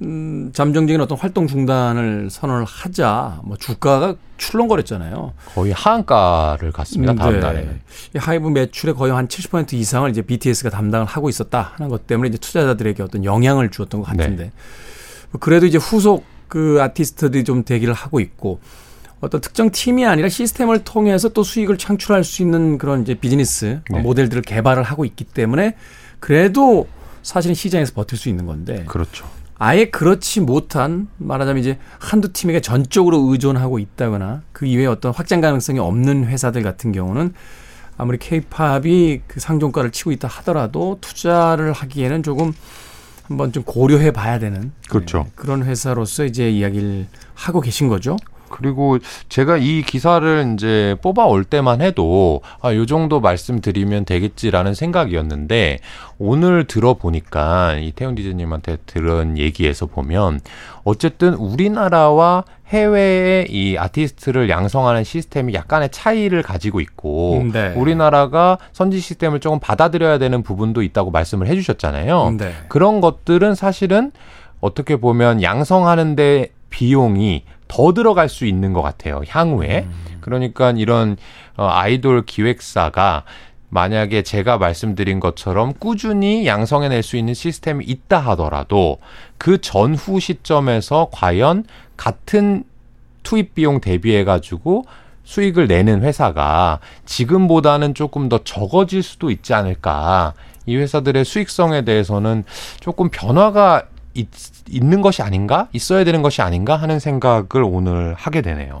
[0.00, 5.32] 음, 잠정적인 어떤 활동 중단을 선언을 하자 뭐 주가가 출렁거렸잖아요.
[5.54, 7.14] 거의 하한가를 갔습니다.
[7.14, 7.40] 다음 네.
[7.40, 7.80] 달에.
[8.14, 12.28] 이 하이브 매출의 거의 한 70% 이상을 이제 BTS가 담당을 하고 있었다 하는 것 때문에
[12.28, 14.52] 이제 투자자들에게 어떤 영향을 주었던 것 같은데 네.
[15.40, 18.60] 그래도 이제 후속 그 아티스트들이 좀 대기를 하고 있고
[19.20, 24.00] 어떤 특정 팀이 아니라 시스템을 통해서 또 수익을 창출할 수 있는 그런 이제 비즈니스 네.
[24.00, 25.74] 모델들을 개발을 하고 있기 때문에
[26.20, 26.86] 그래도
[27.22, 28.84] 사실은 시장에서 버틸 수 있는 건데.
[28.86, 29.26] 그렇죠.
[29.60, 35.80] 아예 그렇지 못한 말하자면 이제 한두 팀에게 전적으로 의존하고 있다거나 그 이외에 어떤 확장 가능성이
[35.80, 37.34] 없는 회사들 같은 경우는
[37.96, 42.52] 아무리 케이팝이 그 상종가를 치고 있다 하더라도 투자를 하기에는 조금
[43.24, 45.24] 한번 좀 고려해 봐야 되는 그렇죠.
[45.24, 48.16] 네, 그런 회사로서 이제 이야기를 하고 계신 거죠.
[48.50, 55.78] 그리고 제가 이 기사를 이제 뽑아올 때만 해도 아, 요 정도 말씀드리면 되겠지라는 생각이었는데
[56.18, 60.40] 오늘 들어보니까 이 태훈 디제님한테 들은 얘기에서 보면
[60.84, 67.72] 어쨌든 우리나라와 해외의 이 아티스트를 양성하는 시스템이 약간의 차이를 가지고 있고 네.
[67.76, 72.36] 우리나라가 선지 시스템을 조금 받아들여야 되는 부분도 있다고 말씀을 해주셨잖아요.
[72.38, 72.52] 네.
[72.68, 74.12] 그런 것들은 사실은
[74.60, 79.22] 어떻게 보면 양성하는데 비용이 더 들어갈 수 있는 것 같아요.
[79.28, 79.86] 향후에.
[79.88, 80.18] 음.
[80.20, 81.16] 그러니까 이런
[81.56, 83.24] 어, 아이돌 기획사가
[83.70, 88.98] 만약에 제가 말씀드린 것처럼 꾸준히 양성해낼 수 있는 시스템이 있다 하더라도
[89.36, 91.64] 그 전후 시점에서 과연
[91.96, 92.64] 같은
[93.22, 94.84] 투입 비용 대비해 가지고
[95.24, 100.32] 수익을 내는 회사가 지금보다는 조금 더 적어질 수도 있지 않을까.
[100.64, 102.44] 이 회사들의 수익성에 대해서는
[102.80, 103.84] 조금 변화가
[104.18, 104.28] 있,
[104.68, 105.68] 있는 것이 아닌가?
[105.72, 108.80] 있어야 되는 것이 아닌가 하는 생각을 오늘 하게 되네요.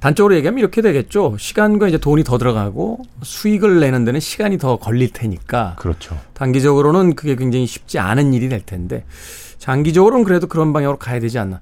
[0.00, 1.36] 단적으로 얘기하면 이렇게 되겠죠.
[1.38, 5.76] 시간과 이제 돈이 더 들어가고 수익을 내는 데는 시간이 더 걸릴 테니까.
[5.78, 6.18] 그렇죠.
[6.34, 9.04] 단기적으로는 그게 굉장히 쉽지 않은 일이 될 텐데
[9.58, 11.60] 장기적으로는 그래도 그런 방향으로 가야 되지 않나.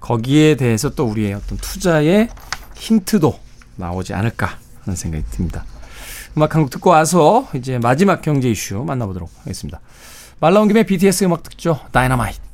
[0.00, 2.28] 거기에 대해서 또 우리의 어떤 투자의
[2.76, 3.38] 힌트도
[3.76, 5.64] 나오지 않을까 하는 생각이 듭니다.
[6.36, 9.80] 음악 한 곡 듣고 와서 이제 마지막 경제 이슈 만나보도록 하겠습니다.
[10.40, 11.80] 말 나온 김에 BTS 음악 듣죠.
[11.92, 12.45] 다이너마이트.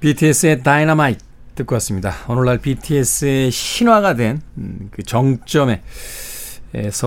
[0.00, 1.22] BTS의 다이너마이트
[1.54, 2.14] 듣고 왔습니다.
[2.26, 5.82] 오늘날 BTS의 신화가 된그 음, 정점에서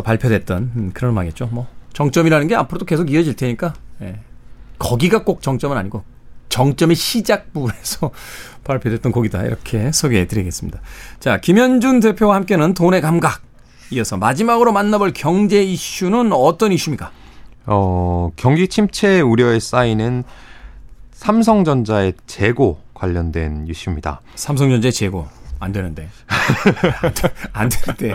[0.04, 1.48] 발표됐던 음, 그런 음악이죠.
[1.52, 4.20] 뭐 정점이라는 게 앞으로도 계속 이어질 테니까 예.
[4.78, 6.04] 거기가 꼭 정점은 아니고
[6.50, 8.12] 정점의 시작 부분에서
[8.64, 10.80] 발표됐던 곡이다 이렇게 소개해드리겠습니다.
[11.20, 13.42] 자 김현준 대표와 함께는 돈의 감각
[13.90, 17.12] 이어서 마지막으로 만나볼 경제 이슈는 어떤 이슈입니까?
[17.66, 20.24] 어, 경기 침체 우려에 쌓이는
[21.12, 24.22] 삼성전자의 재고 관련된 이슈입니다.
[24.36, 25.28] 삼성전자의 재고.
[25.60, 26.10] 안 되는데.
[27.54, 28.12] 안 되는데.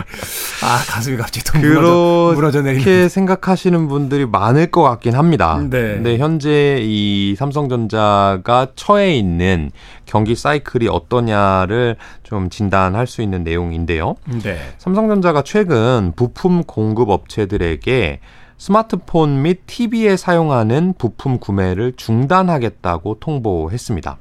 [0.63, 2.83] 아, 가슴이 갑자기 또 무너져, 무너져 내리는.
[2.83, 5.57] 그렇게 생각하시는 분들이 많을 것 같긴 합니다.
[5.59, 5.95] 네.
[5.95, 9.71] 근데 현재 이 삼성전자가 처해 있는
[10.05, 14.15] 경기 사이클이 어떠냐를 좀 진단할 수 있는 내용인데요.
[14.43, 14.59] 네.
[14.77, 18.19] 삼성전자가 최근 부품 공급 업체들에게
[18.57, 24.17] 스마트폰 및 TV에 사용하는 부품 구매를 중단하겠다고 통보했습니다.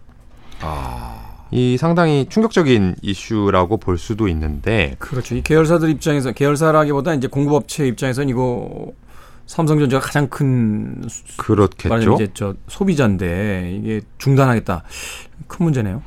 [0.60, 1.28] 아.
[1.50, 5.34] 이 상당히 충격적인 이슈라고 볼 수도 있는데 그렇죠.
[5.34, 8.92] 이 계열사들 입장에서 계열사라기보다 이제 공급업체 입장에서는 이거
[9.48, 11.02] 삼성전자가 가장 큰
[11.38, 12.14] 그렇겠죠.
[12.14, 14.82] 이제 저 소비자인데 이게 중단하겠다.
[15.46, 16.02] 큰 문제네요.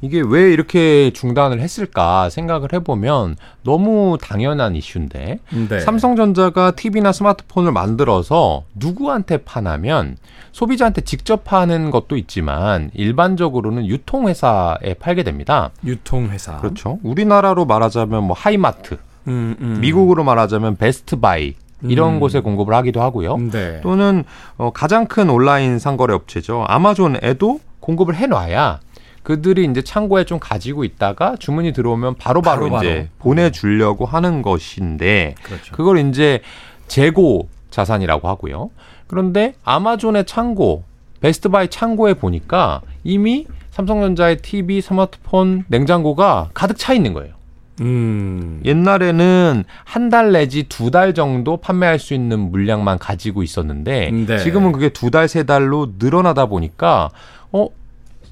[0.00, 5.80] 이게 왜 이렇게 중단을 했을까 생각을 해보면 너무 당연한 이슈인데 네.
[5.80, 10.16] 삼성전자가 TV나 스마트폰을 만들어서 누구한테 파냐면
[10.50, 15.70] 소비자한테 직접 파는 것도 있지만 일반적으로는 유통회사에 팔게 됩니다.
[15.84, 16.56] 유통회사.
[16.56, 16.98] 그렇죠.
[17.04, 19.78] 우리나라로 말하자면 뭐 하이마트, 음, 음.
[19.80, 22.20] 미국으로 말하자면 베스트바이, 이런 음.
[22.20, 23.36] 곳에 공급을 하기도 하고요.
[23.50, 23.80] 네.
[23.82, 24.24] 또는
[24.56, 26.64] 어, 가장 큰 온라인 상거래 업체죠.
[26.68, 28.80] 아마존에도 공급을 해놔야
[29.22, 35.34] 그들이 이제 창고에 좀 가지고 있다가 주문이 들어오면 바로 바로 바로 이제 보내주려고 하는 것인데
[35.42, 35.74] 그렇죠.
[35.74, 36.40] 그걸 이제
[36.88, 38.70] 재고 자산이라고 하고요.
[39.06, 40.84] 그런데 아마존의 창고,
[41.20, 47.34] 베스트바이 창고에 보니까 이미 삼성전자의 TV, 스마트폰, 냉장고가 가득 차 있는 거예요.
[47.82, 48.60] 음.
[48.64, 54.38] 옛날에는 한 달 내지 두 달 정도 판매할 수 있는 물량만 가지고 있었는데 네.
[54.38, 57.10] 지금은 그게 두 달, 세 달로 늘어나다 보니까
[57.52, 57.68] 어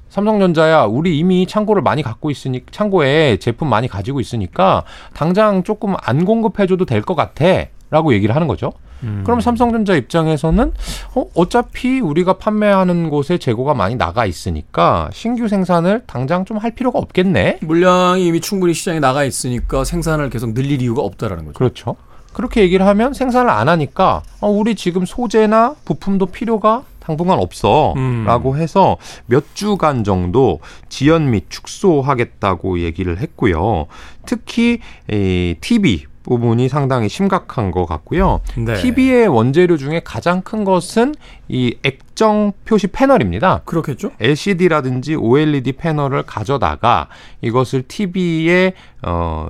[0.09, 4.83] 삼성전자야, 우리 이미 창고를 많이 갖고 있으니 창고에 제품 많이 가지고 있으니까
[5.13, 8.73] 당장 조금 안 공급해줘도 될 것 같아.라고 얘기를 하는 거죠.
[9.03, 9.23] 음.
[9.25, 10.71] 그럼 삼성전자 입장에서는
[11.15, 16.99] 어, 어차피 우리가 판매하는 곳에 재고가 많이 나가 있으니까 신규 생산을 당장 좀 할 필요가
[16.99, 17.57] 없겠네.
[17.61, 21.57] 물량이 이미 충분히 시장에 나가 있으니까 생산을 계속 늘릴 이유가 없다라는 거죠.
[21.57, 21.95] 그렇죠.
[22.33, 27.93] 그렇게 얘기를 하면 생산을 안 하니까 어, 우리 지금 소재나 부품도 필요가 당분간 없어.
[27.97, 28.25] 음.
[28.27, 33.87] 라고 해서 몇 주간 정도 지연 및 축소하겠다고 얘기를 했고요.
[34.25, 34.79] 특히
[35.11, 38.41] 이 TV 부분이 상당히 심각한 것 같고요.
[38.57, 38.75] 네.
[38.75, 41.15] TV의 원재료 중에 가장 큰 것은
[41.47, 43.61] 이 액정 표시 패널입니다.
[43.65, 44.11] 그렇겠죠.
[44.19, 47.07] LCD라든지 OLED 패널을 가져다가
[47.41, 49.47] 이것을 TV에 어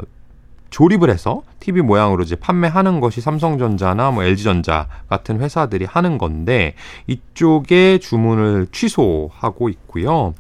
[0.72, 6.74] 조립을 해서 TV 모양으로 이제 판매하는 것이 삼성전자나 뭐 LG전자 같은 회사들이 하는 건데
[7.08, 10.34] 이쪽에 주문을 취소하고 있고요.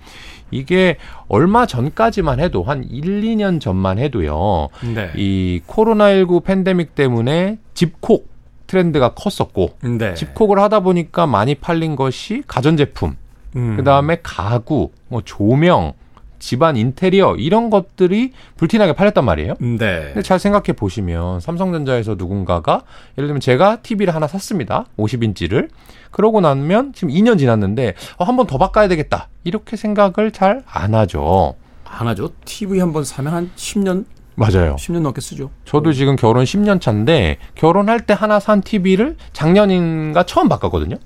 [0.51, 4.69] 이게 얼마 전까지만 해도 한 1, 2년 전만 해도요.
[4.93, 5.11] 네.
[5.15, 8.29] 이 코로나19 팬데믹 때문에 집콕
[8.67, 10.13] 트렌드가 컸었고 네.
[10.13, 13.17] 집콕을 하다 보니까 많이 팔린 것이 가전제품,
[13.57, 13.77] 음.
[13.77, 15.93] 그다음에 가구, 뭐 조명,
[16.41, 19.53] 집안 인테리어 이런 것들이 불티나게 팔렸단 말이에요.
[19.59, 19.77] 네.
[20.05, 22.81] 근데 잘 생각해 보시면 삼성전자에서 누군가가
[23.17, 24.85] 예를 들면 제가 TV를 하나 샀습니다.
[24.97, 25.69] 50인치를.
[26.09, 29.29] 그러고 나면 지금 2년 지났는데 어, 한번 더 바꿔야 되겠다.
[29.43, 31.55] 이렇게 생각을 잘 안 하죠.
[31.85, 32.31] 안 하죠.
[32.45, 34.75] TV 한 번 사면 한 10년, 맞아요.
[34.77, 35.49] 10년 넘게 쓰죠.
[35.65, 40.97] 저도 지금 결혼 10년 차인데 결혼할 때 하나 산 TV를 작년인가 처음 바꿨거든요.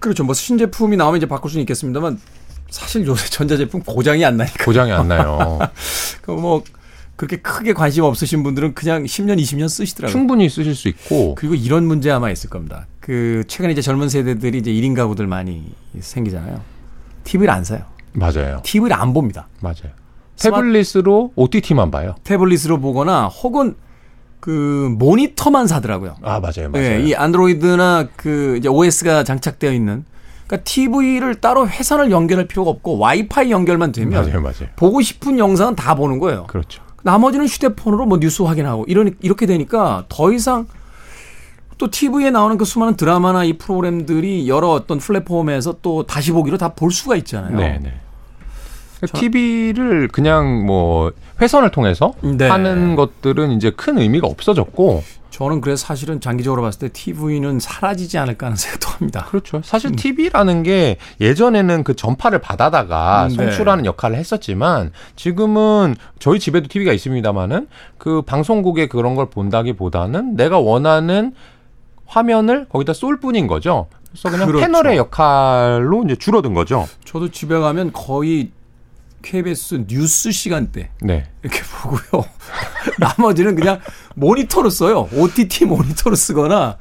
[0.00, 0.24] 그렇죠.
[0.24, 2.20] 뭐 신제품이 나오면 이제 바꿀 수는 있겠습니다만
[2.70, 5.58] 사실 요새 전자제품 고장이 안 나니까 고장이 안 나요.
[6.26, 6.62] 뭐
[7.16, 10.12] 그렇게 크게 관심 없으신 분들은 그냥 10년, 20년 쓰시더라고요.
[10.12, 12.86] 충분히 쓰실 수 있고 그리고 이런 문제 아마 있을 겁니다.
[13.00, 16.60] 그 최근에 이제 젊은 세대들이 이제 1인 가구들 많이 생기잖아요.
[17.24, 17.80] TV를 안 사요.
[18.12, 18.60] 맞아요.
[18.62, 19.48] TV를 안 봅니다.
[19.60, 19.92] 맞아요.
[20.38, 22.14] 태블릿으로 OTT만 봐요.
[22.24, 23.76] 태블릿으로 보거나 혹은
[24.40, 26.16] 그 모니터만 사더라고요.
[26.22, 26.84] 아 맞아요, 맞아요.
[26.84, 30.04] 예, 이 안드로이드나 그 이제 OS가 장착되어 있는
[30.46, 34.68] 그러니까 TV를 따로 회선을 연결할 필요가 없고 와이파이 연결만 되면 맞아요, 맞아요.
[34.74, 36.46] 보고 싶은 영상은 다 보는 거예요.
[36.48, 36.82] 그렇죠.
[37.04, 40.66] 나머지는 휴대폰으로 뭐 뉴스 확인하고 이런 이렇게 되니까 더 이상
[41.82, 46.68] 또 TV에 나오는 그 수많은 드라마나 이 프로그램들이 여러 어떤 플랫폼에서 또 다시 보기로 다
[46.76, 47.56] 볼 수가 있잖아요.
[47.56, 47.92] 네, 네.
[49.12, 52.48] TV를 그냥 뭐 회선을 통해서 네.
[52.48, 58.46] 하는 것들은 이제 큰 의미가 없어졌고 저는 그래서 사실은 장기적으로 봤을 때 TV는 사라지지 않을까
[58.46, 59.26] 하는 생각도 합니다.
[59.28, 59.60] 그렇죠.
[59.64, 63.34] 사실 TV라는 게 예전에는 그 전파를 받아다가 음, 네.
[63.34, 67.66] 송출하는 역할을 했었지만 지금은 저희 집에도 TV가 있습니다만은
[67.98, 71.32] 그 방송국의 그런 걸 본다기보다는 내가 원하는
[72.12, 73.88] 화면을 거기다 쏠 뿐인 거죠.
[74.10, 74.66] 그래서 그냥 그렇죠.
[74.66, 76.86] 패널의 역할로 이제 줄어든 거죠.
[77.06, 78.50] 저도 집에 가면 거의
[79.22, 81.24] KBS 뉴스 시간대 네.
[81.42, 82.24] 이렇게 보고요.
[83.00, 83.80] 나머지는 그냥
[84.14, 85.08] 모니터로 써요.
[85.14, 86.76] OTT 모니터로 쓰거나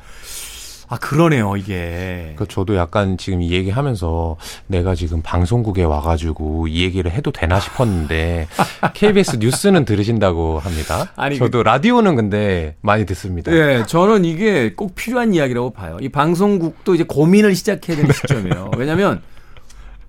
[0.91, 2.34] 아 그러네요 이게.
[2.36, 4.36] 그 저도 약간 지금 이 얘기하면서
[4.67, 8.47] 내가 지금 방송국에 와가지고 이 얘기를 해도 되나 싶었는데
[8.93, 11.10] KBS 뉴스는 들으신다고 합니다.
[11.15, 13.54] 아니, 저도 라디오는 근데 많이 듣습니다.
[13.54, 15.97] 예, 저는 이게 꼭 필요한 이야기라고 봐요.
[16.01, 18.71] 이 방송국도 이제 고민을 시작해야 되는 시점이에요.
[18.75, 19.21] 왜냐하면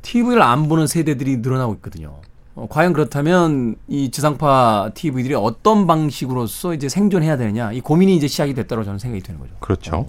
[0.02, 2.16] TV를 안 보는 세대들이 늘어나고 있거든요.
[2.56, 8.52] 어, 과연 그렇다면 이 지상파 TV들이 어떤 방식으로서 이제 생존해야 되느냐 이 고민이 이제 시작이
[8.54, 9.52] 됐다고 저는 생각이 되는 거죠.
[9.60, 10.08] 그렇죠.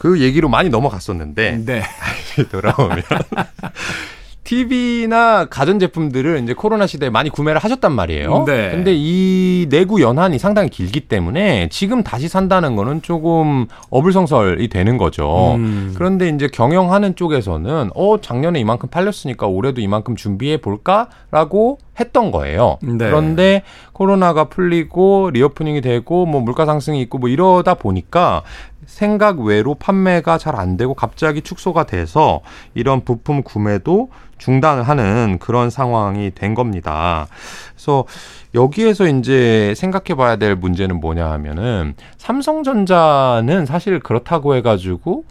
[0.00, 1.82] 그 얘기로 많이 넘어갔었는데 네.
[2.50, 3.02] 돌아오면
[4.44, 8.44] TV나 가전제품들을 이제 코로나 시대에 많이 구매를 하셨단 말이에요.
[8.46, 8.70] 네.
[8.70, 15.54] 근데 이 내구 연한이 상당히 길기 때문에 지금 다시 산다는 거는 조금 어불성설이 되는 거죠.
[15.56, 15.92] 음.
[15.94, 22.78] 그런데 이제 경영하는 쪽에서는 어 작년에 이만큼 팔렸으니까 올해도 이만큼 준비해 볼까라고 했던 거예요.
[22.82, 22.96] 네.
[22.96, 28.42] 그런데 코로나가 풀리고 리오프닝이 되고 뭐 물가 상승이 있고 뭐 이러다 보니까
[28.90, 32.40] 생각 외로 판매가 잘 안 되고 갑자기 축소가 돼서
[32.74, 37.28] 이런 부품 구매도 중단을 하는 그런 상황이 된 겁니다.
[37.74, 38.04] 그래서
[38.54, 45.24] 여기에서 이제 생각해 봐야 될 문제는 뭐냐 하면은 삼성전자는 사실 그렇다고 해가지고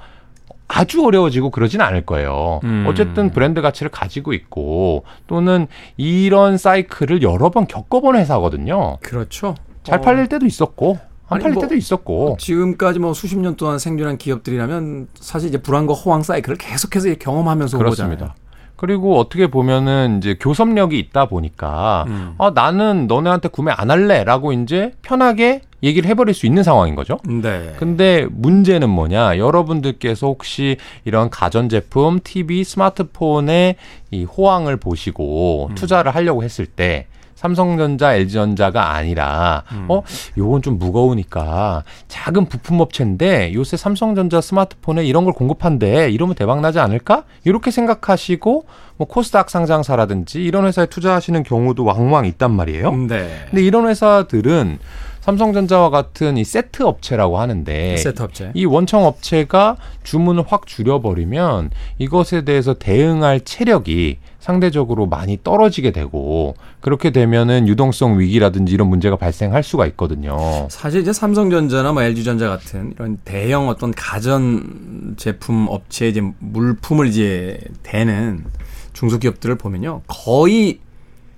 [0.70, 2.62] 아주 어려워지고 그러진 않을 거예요.
[2.64, 2.86] 음.
[2.88, 5.68] 어쨌든 브랜드 가치를 가지고 있고 또는
[5.98, 8.98] 이런 사이클을 여러 번 겪어본 회사거든요.
[9.02, 9.56] 그렇죠.
[9.84, 13.80] 잘 어, 팔릴 때도 있었고 안 팔릴 뭐, 때도 있었고 지금까지 뭐 수십 년 동안
[13.80, 18.36] 생존한 기업들이라면 사실 이제 불안과 호황 사이클을 계속해서 경험하면서 온 그렇습니다.
[18.76, 22.36] 그리고 어떻게 보면은 이제 교섭력이 있다 보니까 음.
[22.38, 27.20] 아 나는 너네한테 구매 안 할래라고 이제 편하게 얘기를 해버릴 수 있는 상황인 거죠.
[27.26, 27.74] 네.
[27.78, 29.38] 근데 문제는 뭐냐?
[29.38, 33.76] 여러분들께서 혹시 이런 가전제품, TV, 스마트폰의
[34.12, 35.76] 이 호황을 보시고 음.
[35.76, 37.08] 투자를 하려고 했을 때
[37.40, 39.86] 삼성전자, LG전자가 아니라 음.
[39.88, 40.04] 어
[40.38, 46.80] 요건 좀 무거우니까 작은 부품 업체인데 요새 삼성전자 스마트폰에 이런 걸 공급한대 이러면 대박 나지
[46.80, 47.24] 않을까?
[47.46, 48.66] 이렇게 생각하시고
[48.98, 52.92] 뭐 코스닥 상장사라든지 이런 회사에 투자하시는 경우도 왕왕 있단 말이에요.
[53.08, 53.30] 네.
[53.50, 54.78] 근데 이런 회사들은
[55.22, 58.52] 삼성전자와 같은 이 세트 업체라고 하는데 세트 업체.
[58.54, 67.12] 이 원청 업체가 주문을 확 줄여버리면 이것에 대해서 대응할 체력이 상대적으로 많이 떨어지게 되고 그렇게
[67.12, 70.68] 되면은 유동성 위기라든지 이런 문제가 발생할 수가 있거든요.
[70.70, 77.60] 사실 이제 삼성전자나 뭐 LG전자 같은 이런 대형 어떤 가전 제품 업체 이제 물품을 이제
[77.84, 78.46] 대는
[78.94, 80.02] 중소기업들을 보면요.
[80.08, 80.80] 거의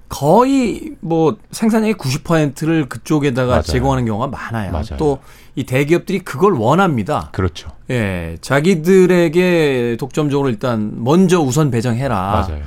[0.07, 3.61] 거의 뭐 생산량의 90%를 그쪽에다가 맞아요.
[3.63, 4.82] 제공하는 경우가 많아요.
[4.97, 5.19] 또
[5.55, 7.30] 이 대기업들이 그걸 원합니다.
[7.34, 7.71] 그렇죠.
[7.89, 12.45] 예, 자기들에게 독점적으로 일단 먼저 우선 배정해라.
[12.47, 12.63] 맞아요.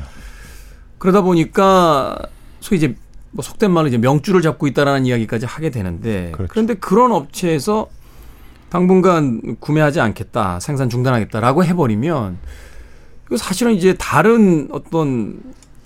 [1.05, 2.17] 그러다 보니까
[2.61, 2.97] 소위 이제
[3.31, 6.51] 뭐 속된 말로 이제 명줄을 잡고 있다라는 이야기까지 하게 되는데 그렇죠.
[6.51, 7.89] 그런데 그런 업체에서
[8.71, 12.39] 당분간 구매하지 않겠다 생산 중단하겠다라고 해버리면
[13.27, 15.43] 이거 사실은 이제 다른 어떤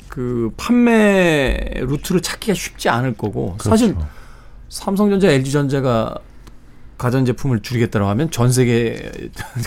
[0.07, 3.71] 그 판매 루트를 찾기가 쉽지 않을 거고 그렇죠.
[3.71, 3.97] 사실
[4.69, 6.14] 삼성전자, LG전자가
[6.97, 9.11] 가전제품을 줄이겠다고 하면 전 세계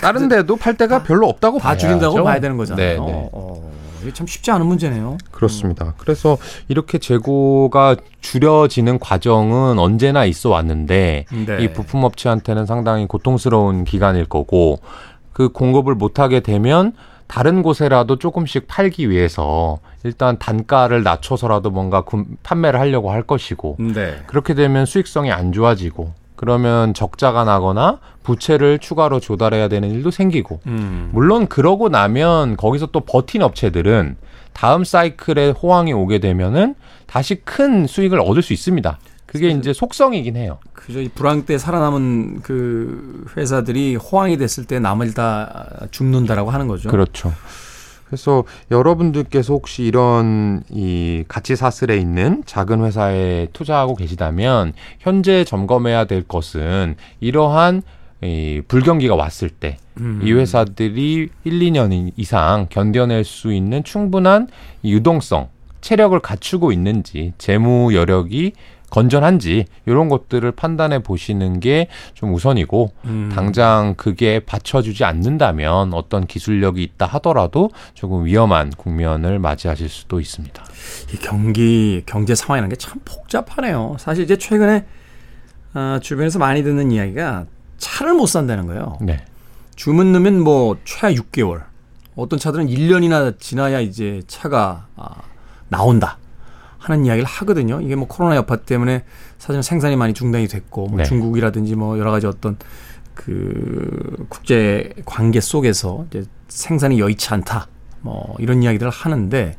[0.00, 1.80] 다른 데도 팔 데가 별로 없다고 다 봐야죠.
[1.88, 2.86] 줄인다고 봐야 되는 거잖아요.
[2.86, 2.98] 네, 네.
[2.98, 3.72] 어, 어.
[4.02, 5.18] 이게 참 쉽지 않은 문제네요.
[5.30, 5.86] 그렇습니다.
[5.86, 5.92] 음.
[5.98, 6.36] 그래서
[6.68, 11.62] 이렇게 재고가 줄여지는 과정은 언제나 있어 왔는데 네.
[11.62, 14.80] 이 부품업체한테는 상당히 고통스러운 기간일 거고
[15.32, 16.92] 그 공급을 못하게 되면
[17.26, 22.04] 다른 곳에라도 조금씩 팔기 위해서 일단 단가를 낮춰서라도 뭔가
[22.42, 24.16] 판매를 하려고 할 것이고 네.
[24.26, 26.12] 그렇게 되면 수익성이 안 좋아지고
[26.42, 31.10] 그러면 적자가 나거나 부채를 추가로 조달해야 되는 일도 생기고 음.
[31.12, 34.16] 물론 그러고 나면 거기서 또 버틴 업체들은
[34.52, 36.74] 다음 사이클에 호황이 오게 되면은
[37.06, 38.98] 다시 큰 수익을 얻을 수 있습니다.
[39.24, 40.58] 그게 이제 속성이긴 해요.
[40.72, 41.00] 그죠.
[41.00, 46.88] 이 불황 때 살아남은 그 회사들이 호황이 됐을 때 남을 다 죽는다라고 하는 거죠.
[46.88, 47.32] 그렇죠.
[48.12, 56.22] 그래서 여러분들께서 혹시 이런 이 가치 사슬에 있는 작은 회사에 투자하고 계시다면 현재 점검해야 될
[56.22, 57.80] 것은 이러한
[58.20, 60.20] 이 불경기가 왔을 때이 음.
[60.22, 64.48] 회사들이 1, 2년 이상 견뎌낼 수 있는 충분한
[64.84, 65.48] 유동성,
[65.80, 68.52] 체력을 갖추고 있는지 재무 여력이
[68.92, 73.30] 건전한지 이런 것들을 판단해 보시는 게 좀 우선이고 음.
[73.34, 80.62] 당장 그게 받쳐주지 않는다면 어떤 기술력이 있다 하더라도 조금 위험한 국면을 맞이하실 수도 있습니다.
[81.12, 83.96] 이 경기 경제 상황이라는 게 참 복잡하네요.
[83.98, 84.84] 사실 이제 최근에
[85.74, 87.46] 어, 주변에서 많이 듣는 이야기가
[87.78, 88.98] 차를 못 산다는 거예요.
[89.00, 89.24] 네.
[89.74, 91.62] 주문 넣으면 뭐 최하 6개월,
[92.14, 95.08] 어떤 차들은 1년이나 지나야 이제 차가 아,
[95.68, 96.18] 나온다.
[96.82, 97.80] 하는 이야기를 하거든요.
[97.80, 99.04] 이게 뭐 코로나 여파 때문에
[99.38, 101.04] 사실 생산이 많이 중단이 됐고 뭐 네.
[101.04, 102.56] 중국이라든지 뭐 여러 가지 어떤
[103.14, 107.68] 그 국제 관계 속에서 이제 생산이 여의치 않다.
[108.00, 109.56] 뭐 이런 이야기들을 하는데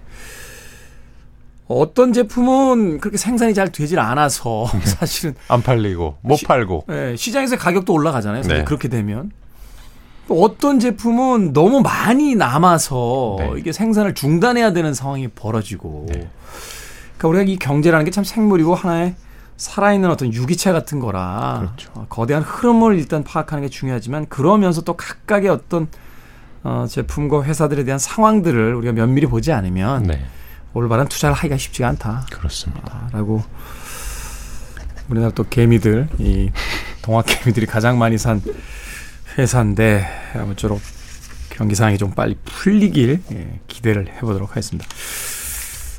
[1.68, 4.82] 어떤 제품은 그렇게 생산이 잘 되질 않아서 네.
[4.86, 8.44] 사실은 안 팔리고 못 시, 팔고 네, 시장에서 가격도 올라가잖아요.
[8.44, 8.64] 네.
[8.66, 9.32] 그렇게 되면
[10.28, 13.52] 어떤 제품은 너무 많이 남아서 네.
[13.58, 16.28] 이게 생산을 중단해야 되는 상황이 벌어지고 네.
[17.24, 19.16] 그러니까 우리가 이 경제라는 게 참 생물이고 하나의
[19.58, 21.92] 살아있는 어떤 유기체 같은 거라 그렇죠.
[21.96, 25.88] 어, 거대한 흐름을 일단 파악하는 게 중요하지만 그러면서 또 각각의 어떤
[26.64, 30.26] 어, 제품과 회사들에 대한 상황들을 우리가 면밀히 보지 않으면 네.
[30.74, 32.26] 올바른 투자를 하기가 쉽지가 않다.
[32.32, 32.82] 그렇습니다.
[32.92, 33.44] 아, 라고
[35.10, 36.52] 우리나라 또 개미들 이
[37.02, 38.42] 동학 개미들이 가장 많이 산
[39.38, 40.06] 회사인데
[40.36, 40.82] 아무쪼록
[41.50, 44.88] 경기 상황이 좀 빨리 풀리길 예, 기대를 해보도록 하겠습니다.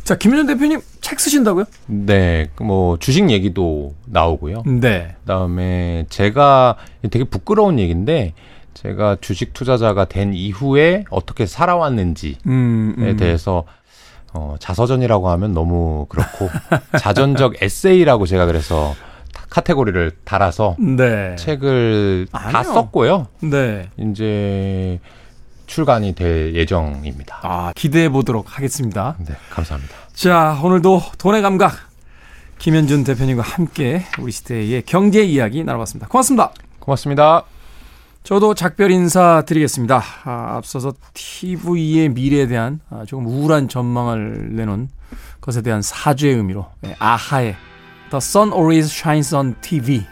[0.05, 1.65] 자, 김윤현 대표님 책 쓰신다고요?
[1.87, 4.63] 네, 뭐 주식 얘기도 나오고요.
[4.67, 5.17] 네.
[5.21, 6.77] 그다음에 제가
[7.11, 8.35] 되게 부끄러운 얘기인데
[8.75, 13.17] 제가 주식 투자자가 된 이후에 어떻게 살아왔는지에 음, 음.
[13.17, 13.65] 대해서
[14.35, 16.51] 어, 자서전이라고 하면 너무 그렇고
[16.99, 18.95] 자전적 에세이라고 제가 그래서
[19.49, 21.35] 카테고리를 달아서 네.
[21.37, 22.53] 책을 아니요.
[22.53, 23.29] 다 썼고요.
[23.41, 23.89] 네.
[23.97, 24.99] 이제
[25.67, 27.41] 출간이 될 예정입니다.
[27.43, 29.17] 아, 기대해 보도록 하겠습니다.
[29.19, 29.95] 네, 감사합니다.
[30.13, 31.75] 자, 오늘도 돈의 감각
[32.59, 36.09] 김현준 대표님과 함께 우리 시대의 경제 이야기 나눠봤습니다.
[36.09, 36.53] 고맙습니다.
[36.79, 37.45] 고맙습니다.
[38.23, 40.03] 저도 작별 인사 드리겠습니다.
[40.25, 44.89] 아, 앞서서 TV의 미래에 대한 아, 조금 우울한 전망을 내놓은
[45.43, 47.55] 것에 대한 사죄의 의미로 네, 아하의
[48.11, 50.07] The Sun Always Shines on TV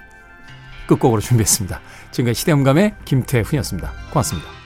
[0.86, 1.80] 끝곡으로 준비했습니다.
[2.10, 3.90] 지금까지 시대음감의 김태훈이었습니다.
[4.10, 4.61] 고맙습니다.